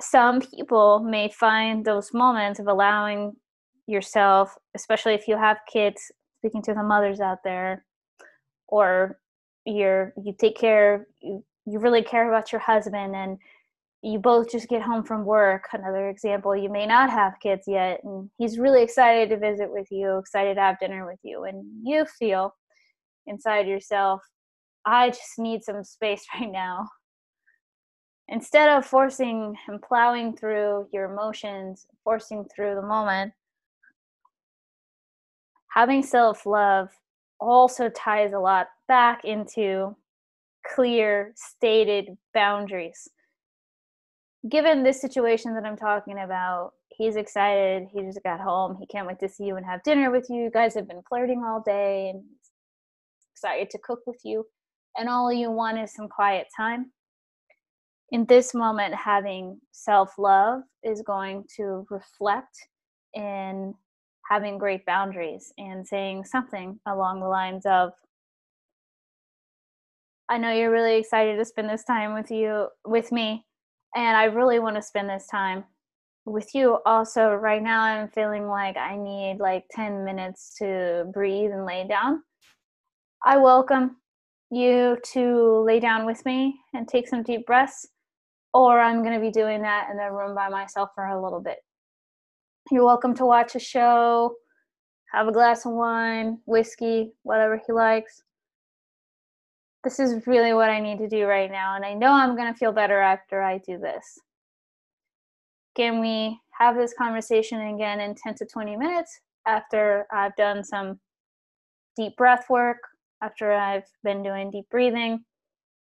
some 0.00 0.40
people 0.40 1.00
may 1.00 1.28
find 1.28 1.84
those 1.84 2.14
moments 2.14 2.60
of 2.60 2.68
allowing 2.68 3.32
yourself, 3.86 4.54
especially 4.76 5.14
if 5.14 5.26
you 5.26 5.36
have 5.36 5.58
kids, 5.70 6.12
speaking 6.38 6.62
to 6.62 6.74
the 6.74 6.82
mothers 6.82 7.20
out 7.20 7.38
there, 7.42 7.84
or 8.68 9.18
you're 9.64 10.12
you 10.22 10.32
take 10.38 10.56
care 10.56 11.06
you, 11.20 11.44
you 11.66 11.78
really 11.78 12.02
care 12.02 12.28
about 12.28 12.52
your 12.52 12.60
husband 12.60 13.14
and 13.14 13.38
you 14.02 14.18
both 14.18 14.50
just 14.50 14.68
get 14.68 14.82
home 14.82 15.02
from 15.02 15.24
work 15.24 15.64
another 15.72 16.08
example 16.08 16.56
you 16.56 16.70
may 16.70 16.86
not 16.86 17.10
have 17.10 17.40
kids 17.42 17.64
yet 17.66 18.00
and 18.04 18.30
he's 18.38 18.58
really 18.58 18.82
excited 18.82 19.28
to 19.28 19.36
visit 19.36 19.70
with 19.70 19.88
you 19.90 20.18
excited 20.18 20.54
to 20.54 20.60
have 20.60 20.78
dinner 20.78 21.04
with 21.04 21.18
you 21.22 21.44
and 21.44 21.64
you 21.84 22.04
feel 22.18 22.54
inside 23.26 23.66
yourself 23.66 24.22
i 24.86 25.08
just 25.08 25.38
need 25.38 25.62
some 25.62 25.82
space 25.84 26.24
right 26.34 26.50
now. 26.50 26.88
Instead 28.30 28.68
of 28.68 28.84
forcing 28.84 29.56
and 29.68 29.80
plowing 29.80 30.36
through 30.36 30.86
your 30.92 31.10
emotions 31.10 31.86
forcing 32.04 32.44
through 32.54 32.74
the 32.74 32.82
moment 32.82 33.32
having 35.72 36.02
self-love 36.02 36.88
also 37.40 37.88
ties 37.88 38.32
a 38.32 38.38
lot 38.38 38.68
back 38.86 39.24
into 39.24 39.96
clear 40.74 41.32
stated 41.36 42.16
boundaries 42.34 43.08
given 44.48 44.82
this 44.82 45.00
situation 45.00 45.54
that 45.54 45.64
I'm 45.64 45.76
talking 45.76 46.20
about, 46.20 46.72
he's 46.90 47.16
excited. 47.16 47.88
He 47.92 48.02
just 48.02 48.22
got 48.22 48.40
home. 48.40 48.76
He 48.78 48.86
can't 48.86 49.06
wait 49.06 49.18
to 49.20 49.28
see 49.28 49.44
you 49.44 49.56
and 49.56 49.66
have 49.66 49.82
dinner 49.82 50.10
with 50.10 50.26
you. 50.28 50.44
You 50.44 50.50
guys 50.50 50.74
have 50.74 50.86
been 50.86 51.02
flirting 51.08 51.42
all 51.44 51.62
day 51.64 52.10
and 52.10 52.22
excited 53.32 53.70
to 53.70 53.78
cook 53.82 54.00
with 54.06 54.20
you. 54.24 54.44
And 54.96 55.08
all 55.08 55.32
you 55.32 55.50
want 55.50 55.78
is 55.78 55.94
some 55.94 56.08
quiet 56.08 56.46
time. 56.56 56.92
In 58.10 58.24
this 58.26 58.54
moment, 58.54 58.94
having 58.94 59.60
self 59.70 60.14
love 60.18 60.62
is 60.82 61.02
going 61.02 61.44
to 61.56 61.86
reflect 61.90 62.56
in 63.14 63.74
having 64.30 64.58
great 64.58 64.84
boundaries 64.86 65.52
and 65.58 65.86
saying 65.86 66.24
something 66.24 66.78
along 66.86 67.20
the 67.20 67.28
lines 67.28 67.64
of, 67.66 67.92
I 70.28 70.38
know 70.38 70.52
you're 70.52 70.70
really 70.70 70.96
excited 70.96 71.36
to 71.36 71.44
spend 71.44 71.70
this 71.70 71.84
time 71.84 72.14
with 72.14 72.30
you, 72.30 72.68
with 72.84 73.12
me, 73.12 73.46
and 73.94 74.16
I 74.16 74.24
really 74.24 74.58
want 74.58 74.76
to 74.76 74.82
spend 74.82 75.08
this 75.08 75.26
time 75.26 75.64
with 76.24 76.54
you. 76.54 76.78
Also, 76.84 77.34
right 77.34 77.62
now, 77.62 77.82
I'm 77.82 78.08
feeling 78.08 78.46
like 78.46 78.76
I 78.76 78.96
need 78.96 79.38
like 79.40 79.64
10 79.72 80.04
minutes 80.04 80.54
to 80.58 81.10
breathe 81.12 81.50
and 81.50 81.64
lay 81.64 81.86
down. 81.86 82.22
I 83.24 83.38
welcome 83.38 83.96
you 84.50 84.98
to 85.12 85.64
lay 85.66 85.80
down 85.80 86.06
with 86.06 86.24
me 86.24 86.58
and 86.74 86.86
take 86.86 87.08
some 87.08 87.22
deep 87.22 87.46
breaths, 87.46 87.86
or 88.54 88.80
I'm 88.80 89.02
going 89.02 89.14
to 89.14 89.20
be 89.20 89.30
doing 89.30 89.62
that 89.62 89.88
in 89.90 89.96
the 89.96 90.10
room 90.10 90.34
by 90.34 90.48
myself 90.48 90.90
for 90.94 91.06
a 91.06 91.22
little 91.22 91.40
bit. 91.40 91.58
You're 92.70 92.84
welcome 92.84 93.14
to 93.14 93.26
watch 93.26 93.54
a 93.54 93.58
show, 93.58 94.34
have 95.12 95.26
a 95.26 95.32
glass 95.32 95.64
of 95.64 95.72
wine, 95.72 96.38
whiskey, 96.44 97.12
whatever 97.22 97.60
he 97.66 97.72
likes. 97.72 98.22
This 99.84 100.00
is 100.00 100.26
really 100.26 100.52
what 100.52 100.70
I 100.70 100.80
need 100.80 100.98
to 100.98 101.08
do 101.08 101.26
right 101.26 101.50
now, 101.50 101.76
and 101.76 101.84
I 101.84 101.94
know 101.94 102.12
I'm 102.12 102.36
going 102.36 102.52
to 102.52 102.58
feel 102.58 102.72
better 102.72 103.00
after 103.00 103.42
I 103.42 103.58
do 103.58 103.78
this. 103.78 104.18
Can 105.76 106.00
we 106.00 106.40
have 106.58 106.76
this 106.76 106.92
conversation 106.92 107.60
again 107.74 108.00
in 108.00 108.16
10 108.16 108.34
to 108.36 108.46
20 108.46 108.76
minutes 108.76 109.20
after 109.46 110.06
I've 110.12 110.34
done 110.34 110.64
some 110.64 110.98
deep 111.96 112.16
breath 112.16 112.46
work, 112.50 112.78
after 113.22 113.52
I've 113.52 113.86
been 114.02 114.22
doing 114.22 114.50
deep 114.50 114.68
breathing, 114.70 115.24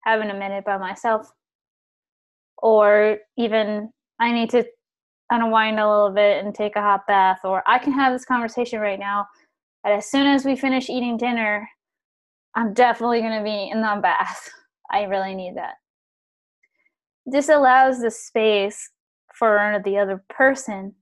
having 0.01 0.31
a 0.31 0.39
minute 0.39 0.65
by 0.65 0.79
myself? 0.79 1.31
Or 2.59 3.19
even 3.37 3.91
I 4.19 4.33
need 4.33 4.49
to 4.51 4.65
unwind 5.31 5.79
a 5.79 5.89
little 5.89 6.11
bit 6.11 6.43
and 6.43 6.55
take 6.55 6.77
a 6.77 6.81
hot 6.81 7.07
bath, 7.07 7.41
or 7.45 7.63
I 7.67 7.79
can 7.79 7.93
have 7.93 8.15
this 8.15 8.25
conversation 8.25 8.81
right 8.81 8.99
now. 8.99 9.27
But 9.85 9.93
as 9.93 10.11
soon 10.11 10.27
as 10.27 10.47
we 10.47 10.57
finish 10.57 10.89
eating 10.89 11.19
dinner, 11.19 11.69
I'm 12.54 12.75
definitely 12.75 13.21
going 13.21 13.38
to 13.38 13.44
be 13.44 13.71
in 13.71 13.80
the 13.80 13.99
bath. 14.02 14.50
I 14.90 15.04
really 15.04 15.35
need 15.35 15.56
that. 15.56 15.75
This 17.25 17.49
allows 17.49 18.00
the 18.00 18.11
space 18.11 18.90
for 19.35 19.80
the 19.85 19.99
other 19.99 20.23
person 20.28 20.94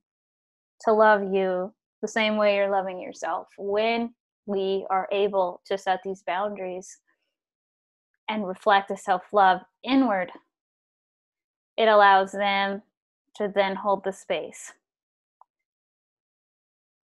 to 0.83 0.92
love 0.92 1.23
you 1.33 1.73
the 2.02 2.09
same 2.09 2.37
way 2.37 2.57
you're 2.57 2.71
loving 2.71 3.00
yourself. 3.00 3.49
When 3.59 4.14
we 4.47 4.87
are 4.90 5.09
able 5.12 5.61
to 5.66 5.76
set 5.76 6.00
these 6.04 6.23
boundaries 6.23 6.99
and 8.28 8.47
reflect 8.47 8.88
the 8.88 8.97
self 8.97 9.23
love 9.33 9.61
inward, 9.85 10.30
it 11.76 11.88
allows 11.88 12.33
them 12.33 12.83
to 13.37 13.50
then 13.54 13.75
hold 13.75 14.04
the 14.04 14.12
space. 14.12 14.73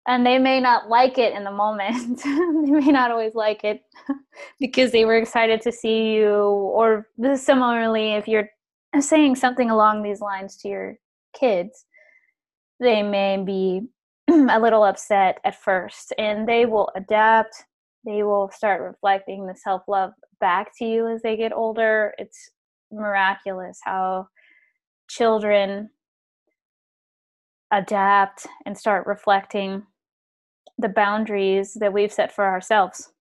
And 0.06 0.26
they 0.26 0.38
may 0.38 0.60
not 0.60 0.88
like 0.88 1.18
it 1.18 1.34
in 1.34 1.44
the 1.44 1.50
moment. 1.50 2.22
they 2.24 2.70
may 2.70 2.90
not 2.90 3.10
always 3.10 3.34
like 3.34 3.64
it 3.64 3.82
because 4.60 4.92
they 4.92 5.04
were 5.04 5.18
excited 5.18 5.60
to 5.62 5.72
see 5.72 6.14
you. 6.14 6.34
Or 6.34 7.06
similarly, 7.34 8.14
if 8.14 8.26
you're 8.26 8.48
saying 8.98 9.36
something 9.36 9.70
along 9.70 10.02
these 10.02 10.20
lines 10.20 10.56
to 10.58 10.68
your 10.68 10.96
kids, 11.38 11.84
they 12.80 13.02
may 13.02 13.42
be 13.42 13.82
a 14.28 14.58
little 14.58 14.84
upset 14.84 15.38
at 15.44 15.60
first 15.60 16.12
and 16.18 16.48
they 16.48 16.66
will 16.66 16.90
adapt. 16.96 17.64
They 18.04 18.22
will 18.22 18.50
start 18.50 18.80
reflecting 18.80 19.46
the 19.46 19.54
self 19.54 19.82
love 19.86 20.12
back 20.40 20.72
to 20.78 20.84
you 20.86 21.08
as 21.08 21.20
they 21.22 21.36
get 21.36 21.52
older. 21.52 22.14
It's 22.16 22.50
miraculous 22.90 23.78
how 23.84 24.28
children 25.08 25.90
adapt 27.70 28.46
and 28.66 28.76
start 28.76 29.06
reflecting 29.06 29.84
the 30.78 30.88
boundaries 30.88 31.74
that 31.74 31.92
we've 31.92 32.12
set 32.12 32.32
for 32.32 32.44
ourselves. 32.44 33.12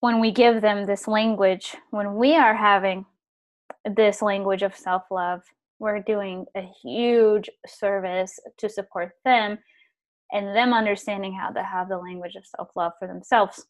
When 0.00 0.20
we 0.20 0.30
give 0.30 0.60
them 0.60 0.86
this 0.86 1.08
language, 1.08 1.76
when 1.90 2.14
we 2.14 2.36
are 2.36 2.54
having 2.54 3.04
this 3.84 4.22
language 4.22 4.62
of 4.62 4.76
self 4.76 5.02
love, 5.10 5.42
we're 5.78 6.00
doing 6.00 6.46
a 6.56 6.62
huge 6.82 7.50
service 7.66 8.38
to 8.58 8.68
support 8.68 9.12
them 9.24 9.58
and 10.32 10.54
them 10.54 10.72
understanding 10.72 11.34
how 11.34 11.50
to 11.50 11.62
have 11.62 11.88
the 11.88 11.98
language 11.98 12.34
of 12.36 12.46
self 12.46 12.68
love 12.76 12.92
for 12.98 13.08
themselves, 13.08 13.66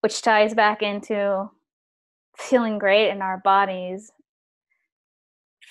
which 0.00 0.22
ties 0.22 0.54
back 0.54 0.82
into 0.82 1.50
feeling 2.36 2.78
great 2.78 3.10
in 3.10 3.20
our 3.20 3.38
bodies 3.38 4.10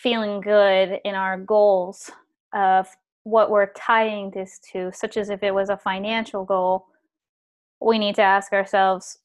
feeling 0.01 0.41
good 0.41 0.99
in 1.03 1.15
our 1.15 1.37
goals 1.37 2.09
of 2.53 2.87
what 3.23 3.51
we're 3.51 3.73
tying 3.73 4.31
this 4.31 4.59
to, 4.71 4.91
such 4.93 5.17
as 5.17 5.29
if 5.29 5.43
it 5.43 5.53
was 5.53 5.69
a 5.69 5.77
financial 5.77 6.45
goal, 6.45 6.85
we 7.81 7.99
need 7.99 8.15
to 8.15 8.21
ask 8.21 8.53
ourselves, 8.53 9.19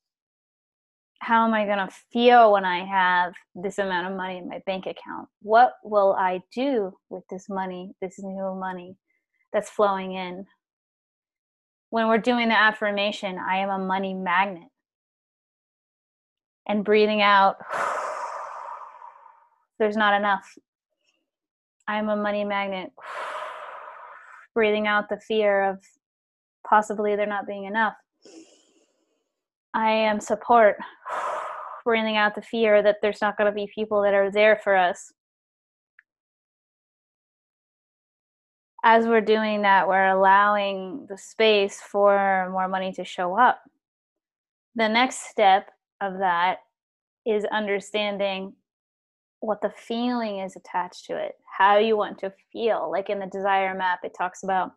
how 1.20 1.46
am 1.46 1.54
I 1.54 1.64
going 1.64 1.78
to 1.78 1.88
feel 2.12 2.52
when 2.52 2.64
I 2.64 2.84
have 2.84 3.34
this 3.54 3.78
amount 3.78 4.08
of 4.08 4.16
money 4.16 4.38
in 4.38 4.48
my 4.48 4.60
bank 4.66 4.87
account? 4.87 5.28
What 5.40 5.74
will 5.82 6.14
I 6.18 6.42
do 6.52 6.92
with 7.08 7.24
this 7.30 7.48
money, 7.48 7.92
this 8.02 8.18
new 8.18 8.54
money 8.54 8.96
that's 9.52 9.70
flowing 9.70 10.12
in? 10.12 10.44
When 11.90 12.08
we're 12.08 12.18
doing 12.18 12.48
the 12.48 12.58
affirmation, 12.58 13.38
I 13.38 13.58
am 13.58 13.70
a 13.70 13.78
money 13.78 14.12
magnet. 14.12 14.68
And 16.68 16.84
breathing 16.84 17.22
out, 17.22 17.56
there's 19.78 19.96
not 19.96 20.14
enough. 20.14 20.56
I'm 21.87 22.09
a 22.09 22.16
money 22.16 22.44
magnet. 22.44 22.92
Breathing 24.55 24.87
out 24.87 25.09
the 25.09 25.20
fear 25.20 25.70
of 25.70 25.81
possibly 26.66 27.16
there 27.16 27.27
not 27.27 27.47
being 27.47 27.64
enough. 27.64 27.94
I 29.75 29.90
am 29.90 30.20
support. 30.20 30.77
Breathing 31.85 32.16
out 32.16 32.35
the 32.35 32.42
fear 32.42 32.83
that 32.83 32.97
there's 33.03 33.20
not 33.20 33.37
going 33.37 33.51
to 33.51 33.55
be 33.55 33.70
people 33.75 34.03
that 34.03 34.14
are 34.14 34.31
there 34.31 34.61
for 34.62 34.75
us. 34.75 35.12
As 38.83 39.07
we're 39.07 39.20
doing 39.20 39.62
that, 39.62 39.88
we're 39.88 40.09
allowing 40.09 41.07
the 41.09 41.18
space 41.18 41.81
for 41.81 42.49
more 42.51 42.68
money 42.68 42.92
to 42.92 43.05
show 43.05 43.38
up. 43.38 43.61
The 44.75 44.88
next 44.88 45.31
step 45.31 45.70
of 46.01 46.18
that 46.18 46.59
is 47.27 47.44
understanding 47.47 48.55
what 49.40 49.61
the 49.61 49.70
feeling 49.70 50.38
is 50.38 50.57
attached 50.57 51.07
to 51.07 51.16
it, 51.16 51.33
how 51.59 51.79
you 51.79 51.97
want 51.97 52.18
to 52.18 52.33
feel. 52.53 52.90
Like 52.90 53.11
in 53.11 53.18
the 53.18 53.27
desire 53.27 53.75
map, 53.75 54.01
it 54.05 54.14
talks 54.16 54.42
about 54.42 54.73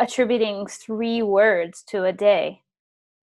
attributing 0.00 0.66
three 0.66 1.22
words 1.22 1.82
to 1.88 2.04
a 2.04 2.12
day. 2.12 2.62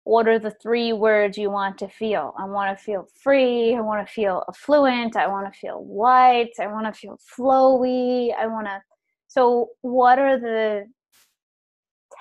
What 0.06 0.28
are 0.28 0.40
the 0.40 0.52
three 0.52 0.92
words 0.92 1.38
you 1.38 1.50
want 1.50 1.78
to 1.78 1.88
feel? 1.88 2.34
I 2.38 2.46
want 2.46 2.78
to 2.78 2.84
feel 2.84 3.08
free. 3.22 3.74
I 3.74 3.80
want 3.80 4.06
to 4.06 4.14
feel 4.14 4.44
affluent. 4.50 5.16
I 5.16 5.28
want 5.28 5.52
to 5.52 5.58
feel 5.58 5.86
light. 5.88 6.52
I 6.60 6.68
want 6.68 6.94
to 6.94 7.00
feel 7.00 7.18
flowy. 7.38 8.34
I 8.38 8.48
want 8.48 8.68
to. 8.68 8.82
So, 9.30 9.70
what 9.82 10.20
are 10.20 10.38
the 10.38 10.88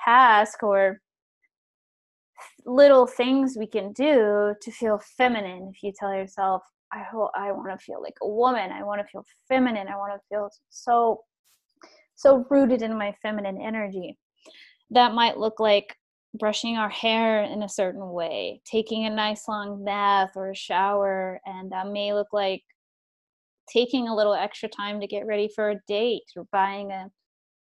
tasks 0.05 0.63
or 0.63 1.01
little 2.65 3.05
things 3.05 3.57
we 3.57 3.67
can 3.67 3.91
do 3.91 4.55
to 4.61 4.71
feel 4.71 4.99
feminine 5.17 5.71
if 5.73 5.83
you 5.83 5.91
tell 5.97 6.13
yourself 6.13 6.63
I 6.93 6.99
hope 6.99 7.31
I 7.35 7.51
want 7.51 7.77
to 7.77 7.83
feel 7.83 8.01
like 8.01 8.17
a 8.21 8.27
woman. 8.27 8.71
I 8.71 8.83
want 8.83 9.01
to 9.01 9.07
feel 9.07 9.25
feminine. 9.47 9.87
I 9.87 9.97
want 9.97 10.13
to 10.13 10.27
feel 10.29 10.49
so 10.69 11.21
so 12.15 12.45
rooted 12.49 12.81
in 12.81 12.97
my 12.97 13.13
feminine 13.21 13.59
energy. 13.59 14.17
That 14.91 15.13
might 15.13 15.37
look 15.37 15.59
like 15.59 15.95
brushing 16.35 16.77
our 16.77 16.89
hair 16.89 17.43
in 17.43 17.63
a 17.63 17.69
certain 17.69 18.11
way, 18.11 18.61
taking 18.65 19.05
a 19.05 19.09
nice 19.09 19.47
long 19.47 19.83
bath 19.83 20.31
or 20.35 20.51
a 20.51 20.55
shower, 20.55 21.39
and 21.45 21.71
that 21.71 21.87
may 21.87 22.13
look 22.13 22.27
like 22.31 22.63
taking 23.71 24.07
a 24.07 24.15
little 24.15 24.33
extra 24.33 24.69
time 24.69 24.99
to 24.99 25.07
get 25.07 25.25
ready 25.25 25.49
for 25.55 25.71
a 25.71 25.79
date 25.87 26.23
or 26.35 26.45
buying 26.51 26.91
a 26.91 27.09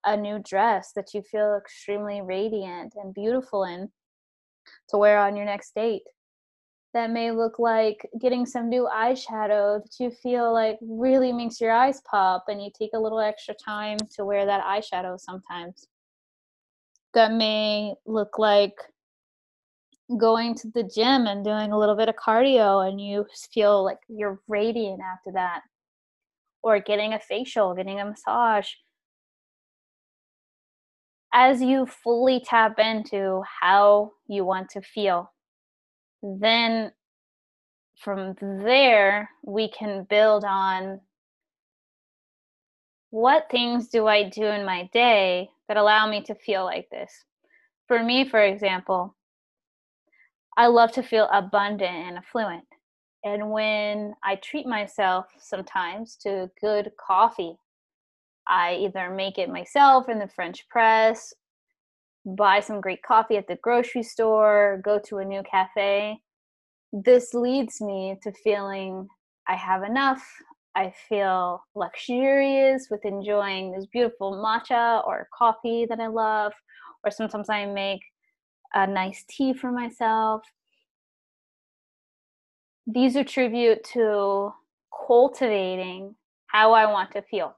a 0.06 0.18
new 0.18 0.40
dress 0.40 0.92
that 0.96 1.14
you 1.14 1.22
feel 1.22 1.56
extremely 1.56 2.22
radiant 2.22 2.94
and 2.96 3.14
beautiful 3.14 3.64
in 3.64 3.88
to 4.90 4.98
wear 4.98 5.20
on 5.20 5.36
your 5.36 5.46
next 5.46 5.76
date 5.76 6.02
that 6.94 7.10
may 7.12 7.32
look 7.32 7.60
like 7.60 8.10
getting 8.20 8.46
some 8.46 8.70
new 8.70 8.90
eyeshadow 8.94 9.82
that 9.84 9.96
you 10.00 10.12
feel 10.12 10.54
like 10.54 10.78
really 10.82 11.32
makes 11.34 11.62
your 11.62 11.72
eyes 11.72 12.02
pop 12.02 12.46
and 12.50 12.62
you 12.64 12.70
take 12.78 12.92
a 12.94 13.00
little 13.00 13.20
extra 13.20 13.54
time 13.56 13.98
to 14.16 14.26
wear 14.26 14.46
that 14.46 14.64
eyeshadow 14.64 15.20
sometimes. 15.20 15.88
That 17.14 17.32
may 17.34 17.96
look 18.06 18.38
like 18.40 18.76
going 20.18 20.56
to 20.56 20.70
the 20.74 20.84
gym 20.84 21.28
and 21.28 21.44
doing 21.46 21.72
a 21.72 21.78
little 21.80 21.96
bit 21.96 22.10
of 22.10 22.16
cardio 22.16 22.88
and 22.88 23.00
you 23.02 23.26
feel 23.54 23.84
like 23.84 24.00
you're 24.10 24.42
radiant 24.48 25.02
after 25.02 25.32
that. 25.34 25.62
or 26.64 26.80
getting 26.80 27.14
a 27.14 27.20
facial, 27.20 27.74
getting 27.76 28.00
a 28.00 28.06
massage. 28.06 28.70
As 31.34 31.62
you 31.62 31.86
fully 31.86 32.40
tap 32.46 32.80
into 32.80 33.44
how 33.62 34.14
you 34.28 34.46
want 34.46 34.70
to 34.72 34.82
feel, 34.82 35.32
then 36.24 36.92
from 37.98 38.36
there, 38.40 39.30
we 39.44 39.70
can 39.70 40.06
build 40.10 40.44
on 40.44 41.02
what 43.12 43.48
things 43.52 43.90
do 43.90 44.08
I 44.08 44.30
do 44.30 44.46
in 44.46 44.66
my 44.66 44.90
day 44.94 45.50
that 45.68 45.78
allow 45.78 46.10
me 46.10 46.22
to 46.24 46.36
feel 46.36 46.64
like 46.64 46.90
this. 46.90 47.12
For 47.88 48.02
me, 48.02 48.28
for 48.28 48.42
example, 48.42 49.16
I 50.58 50.68
love 50.68 50.92
to 50.94 51.04
feel 51.04 51.28
abundant 51.32 51.92
and 51.92 52.18
affluent. 52.18 52.66
And 53.24 53.52
when 53.52 54.16
I 54.24 54.36
treat 54.36 54.66
myself 54.66 55.28
sometimes 55.38 56.16
to 56.24 56.50
good 56.60 56.92
coffee, 57.00 57.58
I 58.48 58.76
either 58.76 59.12
make 59.12 59.38
it 59.38 59.50
myself 59.50 60.10
in 60.10 60.18
the 60.18 60.28
French 60.28 60.68
press, 60.70 61.34
buy 62.26 62.60
some 62.60 62.82
great 62.82 63.02
coffee 63.04 63.38
at 63.38 63.48
the 63.48 63.58
grocery 63.58 64.04
store, 64.04 64.82
go 64.84 65.00
to 65.08 65.18
a 65.18 65.26
new 65.26 65.44
cafe. 65.44 66.20
This 66.94 67.34
leads 67.34 67.82
me 67.82 68.18
to 68.24 68.32
feeling 68.44 69.08
I 69.48 69.56
have 69.56 69.84
enough. 69.84 70.24
I 70.76 70.94
feel 71.10 71.64
luxurious 71.76 72.88
with 72.90 73.04
enjoying 73.04 73.72
this 73.72 73.86
beautiful 73.88 74.34
matcha 74.34 75.06
or 75.06 75.28
coffee 75.38 75.86
that 75.90 76.00
I 76.00 76.08
love. 76.08 76.54
Or 77.04 77.12
sometimes 77.12 77.50
I 77.50 77.66
make 77.66 78.02
a 78.74 78.88
nice 78.88 79.26
tea 79.28 79.54
for 79.54 79.72
myself 79.72 80.44
these 82.88 83.16
attribute 83.16 83.84
to 83.94 84.54
cultivating 85.08 86.16
how 86.48 86.74
I 86.74 86.92
want 86.92 87.12
to 87.12 87.22
feel. 87.22 87.56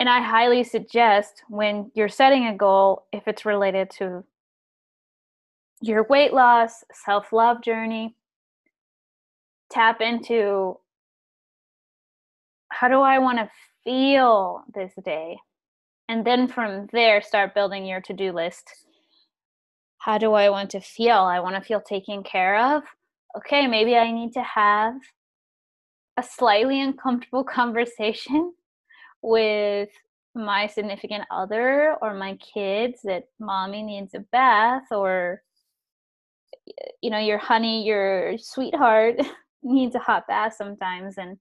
And 0.00 0.08
I 0.08 0.20
highly 0.20 0.64
suggest 0.64 1.42
when 1.48 1.92
you're 1.94 2.08
setting 2.08 2.46
a 2.46 2.56
goal, 2.56 3.06
if 3.12 3.28
it's 3.28 3.44
related 3.44 3.90
to 3.98 4.24
your 5.80 6.04
weight 6.08 6.32
loss, 6.32 6.82
self 6.92 7.32
love 7.32 7.62
journey, 7.62 8.16
tap 9.70 10.00
into 10.00 10.78
how 12.70 12.88
do 12.88 13.00
I 13.00 13.18
want 13.18 13.38
to 13.38 13.50
feel 13.84 14.64
this 14.74 14.92
day? 15.04 15.38
And 16.08 16.24
then 16.26 16.48
from 16.48 16.88
there, 16.92 17.22
start 17.22 17.54
building 17.54 17.84
your 17.84 18.00
to 18.00 18.12
do 18.12 18.32
list 18.32 18.68
how 20.00 20.16
do 20.16 20.32
I 20.32 20.48
want 20.48 20.70
to 20.70 20.80
feel? 20.80 21.18
I 21.18 21.40
want 21.40 21.56
to 21.56 21.60
feel 21.60 21.80
taken 21.80 22.22
care 22.22 22.58
of. 22.76 22.82
Okay, 23.36 23.66
maybe 23.66 23.96
I 23.96 24.10
need 24.10 24.32
to 24.32 24.42
have 24.42 24.94
a 26.16 26.22
slightly 26.22 26.80
uncomfortable 26.80 27.44
conversation 27.58 28.54
with 29.22 29.88
my 30.34 30.66
significant 30.66 31.24
other 31.30 31.96
or 32.00 32.14
my 32.14 32.36
kids 32.36 33.00
that 33.04 33.24
mommy 33.38 33.82
needs 33.82 34.14
a 34.14 34.20
bath 34.32 34.84
or 34.92 35.42
you 37.02 37.10
know 37.10 37.18
your 37.18 37.38
honey 37.38 37.84
your 37.84 38.38
sweetheart 38.38 39.16
needs 39.62 39.94
a 39.94 39.98
hot 39.98 40.26
bath 40.28 40.54
sometimes 40.56 41.18
and 41.18 41.36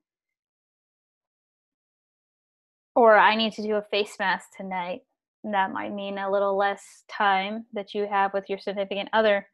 or 2.96 3.18
i 3.18 3.36
need 3.36 3.54
to 3.54 3.62
do 3.62 3.76
a 3.76 3.82
face 3.92 4.16
mask 4.20 4.50
tonight. 4.58 5.02
That 5.46 5.72
might 5.72 5.94
mean 5.94 6.18
a 6.18 6.30
little 6.30 6.58
less 6.58 7.06
time 7.10 7.66
that 7.72 7.94
you 7.94 8.06
have 8.06 8.34
with 8.34 8.50
your 8.50 8.60
significant 8.60 9.08
other. 9.14 9.48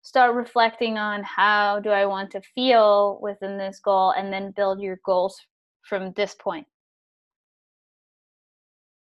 Start 0.00 0.34
reflecting 0.34 0.96
on 0.96 1.22
how 1.22 1.80
do 1.80 1.90
i 1.90 2.06
want 2.06 2.30
to 2.30 2.40
feel 2.54 3.18
within 3.20 3.58
this 3.58 3.80
goal 3.80 4.12
and 4.12 4.32
then 4.32 4.52
build 4.52 4.80
your 4.80 4.98
goals 5.04 5.38
from 5.88 6.12
this 6.12 6.34
point 6.34 6.66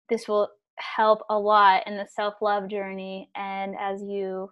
this 0.08 0.26
will 0.26 0.48
help 0.76 1.20
a 1.30 1.38
lot 1.38 1.86
in 1.86 1.96
the 1.96 2.06
self-love 2.14 2.68
journey 2.68 3.28
and 3.36 3.74
as 3.78 4.02
you 4.02 4.50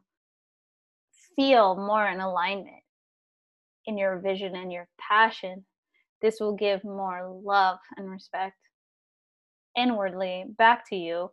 feel 1.37 1.77
more 1.77 2.07
in 2.09 2.21
alignment 2.21 2.83
in 3.87 3.97
your 3.97 4.19
vision 4.19 4.55
and 4.55 4.73
your 4.73 4.87
passion 4.99 5.65
this 6.23 6.39
will 6.39 6.55
give 6.55 6.85
more 6.85 7.41
love 7.43 7.79
and 7.97 8.11
respect 8.11 8.57
inwardly 9.77 10.45
back 10.59 10.89
to 10.89 10.97
you. 10.97 11.31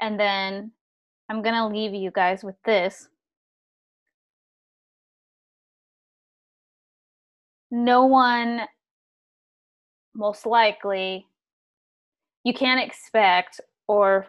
And 0.00 0.18
then 0.18 0.72
I'm 1.28 1.42
going 1.42 1.54
to 1.54 1.66
leave 1.66 1.94
you 1.94 2.10
guys 2.10 2.42
with 2.42 2.56
this. 2.64 3.08
No 7.70 8.06
one, 8.06 8.62
most 10.14 10.46
likely, 10.46 11.26
you 12.44 12.54
can't 12.54 12.80
expect 12.80 13.60
or 13.86 14.26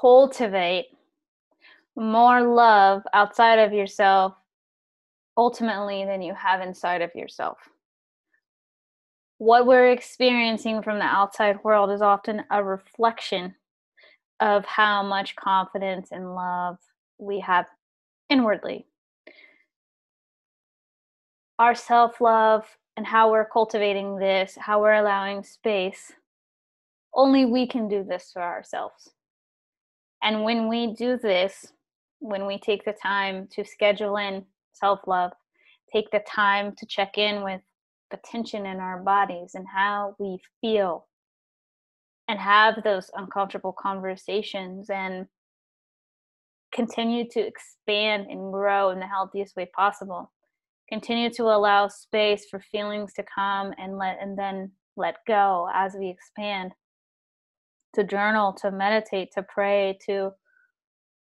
cultivate 0.00 0.86
more 1.96 2.42
love 2.42 3.02
outside 3.12 3.58
of 3.58 3.72
yourself 3.72 4.34
ultimately 5.36 6.04
than 6.04 6.22
you 6.22 6.34
have 6.34 6.60
inside 6.60 7.02
of 7.02 7.10
yourself 7.14 7.58
what 9.40 9.66
we're 9.66 9.90
experiencing 9.90 10.82
from 10.82 10.98
the 10.98 11.04
outside 11.04 11.64
world 11.64 11.90
is 11.90 12.02
often 12.02 12.44
a 12.50 12.62
reflection 12.62 13.54
of 14.38 14.66
how 14.66 15.02
much 15.02 15.34
confidence 15.34 16.08
and 16.12 16.34
love 16.34 16.76
we 17.16 17.40
have 17.40 17.64
inwardly. 18.28 18.84
Our 21.58 21.74
self 21.74 22.20
love 22.20 22.66
and 23.00 23.06
how 23.06 23.30
we're 23.30 23.46
cultivating 23.46 24.16
this, 24.16 24.58
how 24.60 24.78
we're 24.78 24.92
allowing 24.92 25.42
space, 25.42 26.12
only 27.14 27.46
we 27.46 27.66
can 27.66 27.88
do 27.88 28.04
this 28.04 28.28
for 28.30 28.42
ourselves. 28.42 29.08
And 30.22 30.44
when 30.44 30.68
we 30.68 30.88
do 30.92 31.16
this, 31.16 31.72
when 32.18 32.44
we 32.44 32.58
take 32.58 32.84
the 32.84 32.92
time 32.92 33.48
to 33.52 33.64
schedule 33.64 34.18
in 34.18 34.44
self 34.74 35.00
love, 35.06 35.32
take 35.90 36.10
the 36.10 36.22
time 36.28 36.74
to 36.76 36.84
check 36.84 37.16
in 37.16 37.42
with 37.42 37.62
the 38.10 38.18
tension 38.18 38.66
in 38.66 38.80
our 38.80 38.98
bodies 38.98 39.52
and 39.54 39.64
how 39.66 40.14
we 40.18 40.36
feel 40.60 41.06
and 42.28 42.38
have 42.38 42.82
those 42.84 43.10
uncomfortable 43.14 43.72
conversations 43.72 44.90
and 44.90 45.26
continue 46.70 47.26
to 47.30 47.40
expand 47.40 48.26
and 48.28 48.52
grow 48.52 48.90
in 48.90 49.00
the 49.00 49.06
healthiest 49.06 49.56
way 49.56 49.64
possible 49.74 50.30
continue 50.90 51.30
to 51.30 51.44
allow 51.44 51.88
space 51.88 52.46
for 52.50 52.60
feelings 52.60 53.12
to 53.14 53.24
come 53.34 53.72
and 53.78 53.98
let 53.98 54.18
and 54.20 54.38
then 54.38 54.70
let 54.96 55.16
go 55.26 55.68
as 55.74 55.94
we 55.94 56.08
expand 56.08 56.72
to 57.94 58.04
journal 58.04 58.52
to 58.52 58.70
meditate 58.70 59.30
to 59.32 59.42
pray 59.42 59.98
to 60.06 60.30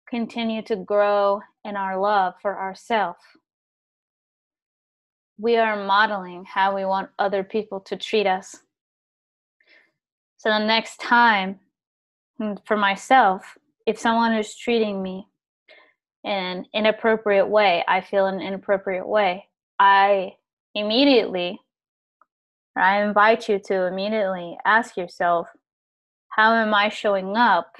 continue 0.08 0.62
to 0.62 0.76
grow 0.76 1.40
in 1.64 1.76
our 1.76 1.98
love 2.00 2.34
for 2.40 2.58
ourselves 2.58 3.18
we 5.38 5.56
are 5.56 5.84
modeling 5.86 6.44
how 6.44 6.74
we 6.74 6.84
want 6.84 7.10
other 7.18 7.44
people 7.44 7.80
to 7.80 7.96
treat 7.96 8.26
us. 8.26 8.56
So 10.36 10.50
the 10.50 10.58
next 10.58 11.00
time, 11.00 11.60
mm, 12.40 12.58
for 12.66 12.76
myself, 12.76 13.56
if 13.86 13.98
someone 13.98 14.34
is 14.34 14.56
treating 14.56 15.02
me 15.02 15.28
in 16.24 16.32
an 16.32 16.64
inappropriate 16.74 17.48
way, 17.48 17.84
I 17.86 18.00
feel 18.00 18.26
an 18.26 18.40
inappropriate 18.40 19.08
way, 19.08 19.46
I 19.78 20.34
immediately, 20.74 21.60
I 22.76 23.02
invite 23.02 23.48
you 23.48 23.58
to 23.66 23.86
immediately 23.86 24.56
ask 24.64 24.96
yourself, 24.96 25.48
how 26.30 26.54
am 26.54 26.74
I 26.74 26.88
showing 26.88 27.36
up 27.36 27.76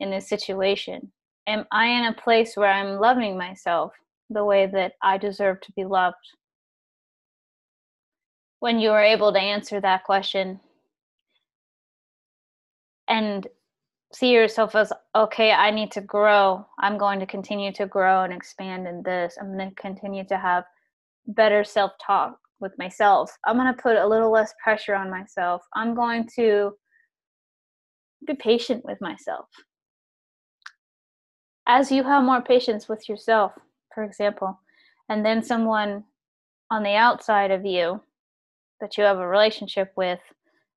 in 0.00 0.10
this 0.10 0.28
situation? 0.28 1.12
Am 1.46 1.66
I 1.72 1.86
in 1.86 2.04
a 2.06 2.12
place 2.14 2.56
where 2.56 2.70
I'm 2.70 2.98
loving 2.98 3.36
myself 3.36 3.92
the 4.30 4.44
way 4.44 4.66
that 4.66 4.94
I 5.02 5.18
deserve 5.18 5.60
to 5.62 5.72
be 5.72 5.84
loved? 5.84 6.16
when 8.62 8.78
you 8.78 8.92
are 8.92 9.02
able 9.02 9.32
to 9.32 9.40
answer 9.40 9.80
that 9.80 10.04
question 10.04 10.60
and 13.08 13.48
see 14.12 14.30
yourself 14.30 14.76
as 14.76 14.92
okay 15.16 15.50
i 15.50 15.68
need 15.68 15.90
to 15.90 16.00
grow 16.00 16.64
i'm 16.78 16.96
going 16.96 17.18
to 17.18 17.26
continue 17.26 17.72
to 17.72 17.86
grow 17.86 18.22
and 18.22 18.32
expand 18.32 18.86
in 18.86 19.02
this 19.02 19.36
i'm 19.40 19.56
going 19.56 19.68
to 19.68 19.74
continue 19.74 20.22
to 20.22 20.38
have 20.38 20.62
better 21.26 21.64
self-talk 21.64 22.36
with 22.60 22.72
myself. 22.78 23.30
I'm 23.46 23.56
going 23.56 23.72
to 23.74 23.82
put 23.82 23.96
a 23.96 24.06
little 24.06 24.30
less 24.30 24.52
pressure 24.62 24.94
on 24.94 25.10
myself. 25.10 25.62
I'm 25.74 25.94
going 25.94 26.28
to 26.36 26.72
be 28.26 28.34
patient 28.34 28.84
with 28.84 29.00
myself. 29.00 29.46
As 31.66 31.90
you 31.90 32.02
have 32.04 32.24
more 32.24 32.42
patience 32.42 32.88
with 32.88 33.08
yourself 33.08 33.52
for 33.94 34.04
example 34.04 34.58
and 35.08 35.24
then 35.24 35.42
someone 35.42 36.04
on 36.70 36.82
the 36.82 36.94
outside 36.94 37.50
of 37.50 37.64
you 37.64 38.00
that 38.80 38.96
you 38.96 39.04
have 39.04 39.18
a 39.18 39.26
relationship 39.28 39.92
with 39.96 40.20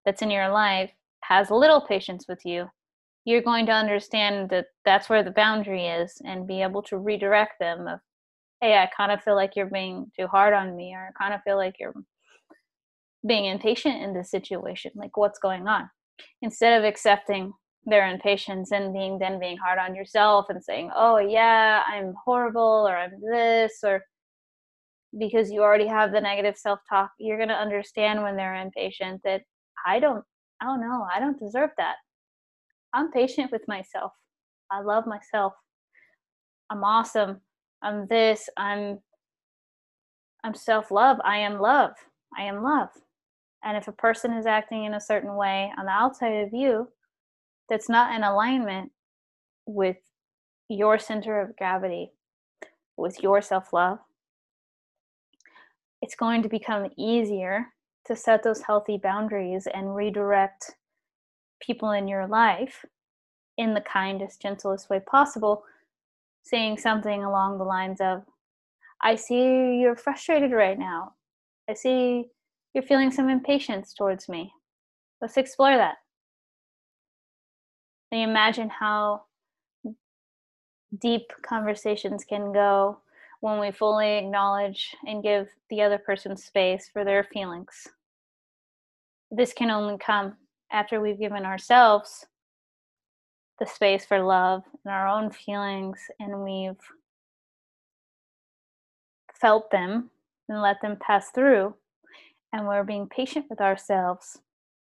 that's 0.05 0.21
in 0.21 0.29
your 0.29 0.49
life 0.49 0.91
has 1.21 1.49
a 1.49 1.55
little 1.55 1.81
patience 1.81 2.25
with 2.27 2.39
you, 2.45 2.69
you're 3.23 3.41
going 3.41 3.65
to 3.65 3.71
understand 3.71 4.49
that 4.49 4.67
that's 4.83 5.09
where 5.09 5.23
the 5.23 5.31
boundary 5.31 5.87
is 5.87 6.21
and 6.25 6.47
be 6.47 6.61
able 6.61 6.83
to 6.83 6.97
redirect 6.97 7.59
them 7.59 7.87
of 7.87 7.99
hey, 8.61 8.75
I 8.75 8.89
kind 8.95 9.11
of 9.11 9.21
feel 9.21 9.35
like 9.35 9.55
you're 9.55 9.65
being 9.67 10.11
too 10.17 10.27
hard 10.27 10.53
on 10.53 10.75
me, 10.75 10.93
or 10.93 11.09
I 11.09 11.21
kind 11.21 11.33
of 11.33 11.41
feel 11.43 11.57
like 11.57 11.75
you're 11.79 11.93
being 13.27 13.45
impatient 13.45 14.01
in 14.01 14.13
this 14.13 14.31
situation. 14.31 14.91
Like, 14.95 15.17
what's 15.17 15.39
going 15.39 15.67
on? 15.67 15.89
Instead 16.41 16.79
of 16.79 16.85
accepting 16.85 17.53
their 17.85 18.09
impatience 18.09 18.71
and 18.71 18.93
being 18.93 19.19
then 19.19 19.39
being 19.39 19.57
hard 19.57 19.77
on 19.77 19.95
yourself 19.95 20.47
and 20.49 20.63
saying, 20.63 20.89
oh, 20.95 21.17
yeah, 21.17 21.83
I'm 21.87 22.13
horrible, 22.23 22.87
or 22.87 22.95
I'm 22.95 23.21
this, 23.21 23.79
or 23.83 24.03
because 25.17 25.51
you 25.51 25.61
already 25.61 25.87
have 25.87 26.11
the 26.11 26.21
negative 26.21 26.57
self 26.57 26.79
talk, 26.89 27.11
you're 27.19 27.37
going 27.37 27.49
to 27.49 27.55
understand 27.55 28.21
when 28.21 28.35
they're 28.35 28.55
impatient 28.55 29.21
that 29.23 29.41
I 29.85 29.99
don't, 29.99 30.23
I 30.61 30.65
don't 30.65 30.81
know, 30.81 31.05
I 31.13 31.19
don't 31.19 31.39
deserve 31.39 31.71
that. 31.77 31.95
I'm 32.93 33.11
patient 33.11 33.51
with 33.51 33.67
myself. 33.67 34.13
I 34.71 34.81
love 34.81 35.05
myself. 35.05 35.53
I'm 36.69 36.83
awesome. 36.83 37.41
I'm 37.85 38.07
this. 38.07 38.49
I'm 38.57 38.99
I'm 40.43 40.55
self-love. 40.55 41.17
I 41.23 41.37
am 41.37 41.59
love. 41.59 41.91
I 42.37 42.43
am 42.43 42.61
love. 42.63 42.89
And 43.63 43.77
if 43.77 43.87
a 43.87 43.93
person 43.93 44.33
is 44.33 44.45
acting 44.45 44.83
in 44.85 44.93
a 44.93 45.01
certain 45.01 45.35
way 45.35 45.71
on 45.77 45.85
the 45.85 45.91
outside 45.91 46.43
of 46.43 46.53
you 46.53 46.89
that's 47.69 47.89
not 47.89 48.13
in 48.15 48.23
alignment 48.23 48.91
with 49.65 49.97
your 50.69 50.99
center 50.99 51.39
of 51.39 51.55
gravity, 51.55 52.11
with 52.97 53.23
your 53.23 53.41
self-love, 53.41 53.99
it's 56.01 56.15
going 56.15 56.43
to 56.43 56.49
become 56.49 56.89
easier 56.97 57.67
to 58.05 58.15
set 58.15 58.43
those 58.43 58.61
healthy 58.61 58.99
boundaries 59.01 59.67
and 59.73 59.95
redirect 59.95 60.73
people 61.59 61.91
in 61.91 62.07
your 62.07 62.27
life 62.27 62.85
in 63.57 63.73
the 63.73 63.81
kindest, 63.81 64.41
gentlest 64.41 64.89
way 64.89 64.99
possible, 64.99 65.63
saying 66.45 66.77
something 66.77 67.23
along 67.23 67.57
the 67.57 67.63
lines 67.63 67.99
of, 67.99 68.23
I 69.01 69.15
see 69.15 69.79
you're 69.79 69.95
frustrated 69.95 70.51
right 70.51 70.77
now. 70.77 71.13
I 71.69 71.73
see 71.73 72.25
you're 72.73 72.83
feeling 72.83 73.11
some 73.11 73.29
impatience 73.29 73.93
towards 73.93 74.29
me. 74.29 74.53
Let's 75.21 75.37
explore 75.37 75.75
that. 75.75 75.95
And 78.11 78.21
imagine 78.21 78.69
how 78.69 79.23
deep 80.99 81.31
conversations 81.41 82.23
can 82.23 82.53
go 82.53 82.99
when 83.41 83.59
we 83.59 83.71
fully 83.71 84.17
acknowledge 84.17 84.95
and 85.07 85.23
give 85.23 85.49
the 85.69 85.81
other 85.81 85.97
person 85.97 86.37
space 86.37 86.89
for 86.91 87.03
their 87.03 87.23
feelings. 87.23 87.87
This 89.31 89.51
can 89.51 89.71
only 89.71 89.97
come 89.97 90.37
after 90.71 91.01
we've 91.01 91.19
given 91.19 91.45
ourselves 91.45 92.25
the 93.59 93.65
space 93.65 94.05
for 94.05 94.21
love 94.21 94.63
and 94.83 94.93
our 94.93 95.07
own 95.07 95.31
feelings 95.31 95.99
and 96.19 96.43
we've 96.43 96.79
felt 99.33 99.71
them 99.71 100.09
and 100.49 100.61
let 100.61 100.81
them 100.81 100.97
pass 100.99 101.29
through 101.31 101.73
and 102.53 102.67
we're 102.67 102.83
being 102.83 103.07
patient 103.07 103.45
with 103.49 103.61
ourselves 103.61 104.39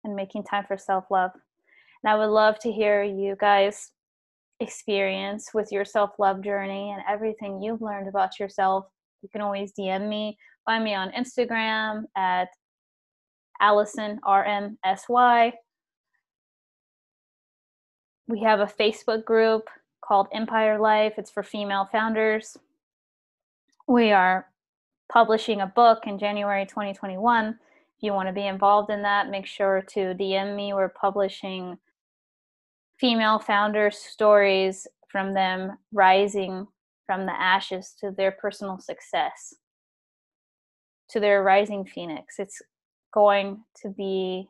and 0.05 0.17
making 0.17 0.43
time 0.45 0.65
for 0.67 0.79
self-love. 0.79 1.31
And 2.03 2.11
i 2.11 2.17
would 2.17 2.31
love 2.31 2.59
to 2.61 2.73
hear 2.73 3.03
you 3.03 3.37
guys 3.39 3.93
experience 4.61 5.51
with 5.55 5.73
your 5.73 5.85
self-love 5.85 6.43
journey 6.43 6.93
and 6.93 7.03
everything 7.09 7.63
you've 7.63 7.83
learned 7.83 8.09
about 8.09 8.39
yourself. 8.39 8.87
You 9.23 9.29
can 9.31 9.41
always 9.41 9.73
dm 9.79 10.09
me 10.09 10.39
find 10.65 10.85
me 10.85 10.95
on 10.95 11.13
instagram 11.13 12.05
at 12.17 12.49
allison 13.61 14.19
rmsy 14.25 15.53
we 18.31 18.41
have 18.41 18.61
a 18.61 18.67
Facebook 18.67 19.25
group 19.25 19.69
called 20.01 20.29
Empire 20.33 20.79
Life. 20.79 21.15
It's 21.19 21.31
for 21.31 21.43
female 21.43 21.89
founders. 21.91 22.57
We 23.89 24.13
are 24.13 24.47
publishing 25.13 25.61
a 25.61 25.67
book 25.67 26.07
in 26.07 26.19
January 26.19 26.65
2021. 26.65 27.49
If 27.49 27.57
you 28.01 28.13
want 28.13 28.29
to 28.29 28.33
be 28.33 28.47
involved 28.47 28.91
in 28.91 29.03
that, 29.03 29.31
make 29.31 29.47
sure 29.47 29.83
to 29.91 30.15
DM 30.15 30.55
me. 30.55 30.73
We're 30.73 30.89
publishing 30.89 31.77
female 32.99 33.41
founders' 33.41 33.99
stories 33.99 34.87
from 35.09 35.35
them 35.35 35.77
rising 35.93 36.69
from 37.07 37.27
the 37.27 37.39
ashes 37.39 37.95
to 37.99 38.13
their 38.13 38.31
personal 38.31 38.79
success, 38.79 39.55
to 41.09 41.19
their 41.19 41.43
rising 41.43 41.85
phoenix. 41.85 42.37
It's 42.39 42.63
going 43.13 43.65
to 43.83 43.89
be 43.89 44.49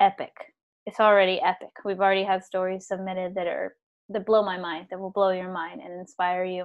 epic 0.00 0.32
it's 0.86 1.00
already 1.00 1.40
epic. 1.40 1.70
We've 1.84 2.00
already 2.00 2.24
had 2.24 2.44
stories 2.44 2.86
submitted 2.88 3.34
that 3.34 3.46
are 3.46 3.74
that 4.10 4.26
blow 4.26 4.42
my 4.42 4.58
mind, 4.58 4.86
that 4.90 4.98
will 4.98 5.10
blow 5.10 5.30
your 5.30 5.52
mind 5.52 5.80
and 5.80 5.92
inspire 5.92 6.44
you. 6.44 6.64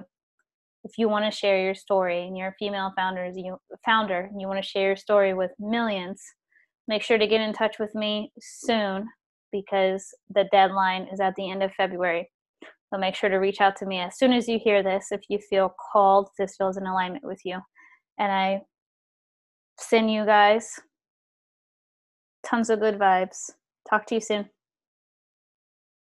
If 0.84 0.98
you 0.98 1.08
want 1.08 1.24
to 1.24 1.36
share 1.36 1.62
your 1.62 1.74
story 1.74 2.26
and 2.26 2.36
you're 2.36 2.48
a 2.48 2.54
female 2.58 2.92
founder, 2.96 3.30
you 3.34 3.56
founder, 3.84 4.28
and 4.30 4.40
you 4.40 4.48
want 4.48 4.62
to 4.62 4.68
share 4.68 4.88
your 4.88 4.96
story 4.96 5.34
with 5.34 5.52
millions, 5.58 6.22
make 6.88 7.02
sure 7.02 7.18
to 7.18 7.26
get 7.26 7.40
in 7.40 7.52
touch 7.52 7.78
with 7.78 7.94
me 7.94 8.32
soon 8.40 9.08
because 9.52 10.08
the 10.34 10.48
deadline 10.52 11.08
is 11.12 11.20
at 11.20 11.34
the 11.36 11.50
end 11.50 11.62
of 11.62 11.72
February. 11.74 12.30
So 12.92 12.98
make 12.98 13.14
sure 13.14 13.30
to 13.30 13.36
reach 13.36 13.60
out 13.60 13.76
to 13.76 13.86
me 13.86 13.98
as 13.98 14.16
soon 14.16 14.32
as 14.32 14.46
you 14.46 14.58
hear 14.62 14.82
this 14.82 15.08
if 15.10 15.22
you 15.28 15.38
feel 15.38 15.74
called, 15.92 16.28
this 16.38 16.56
feels 16.56 16.76
in 16.76 16.86
alignment 16.86 17.24
with 17.24 17.40
you. 17.44 17.58
And 18.18 18.30
I 18.30 18.60
send 19.78 20.12
you 20.12 20.24
guys 20.24 20.68
tons 22.44 22.70
of 22.70 22.80
good 22.80 22.98
vibes. 22.98 23.50
Talk 23.88 24.06
to 24.06 24.14
you 24.16 24.20
soon. 24.20 24.50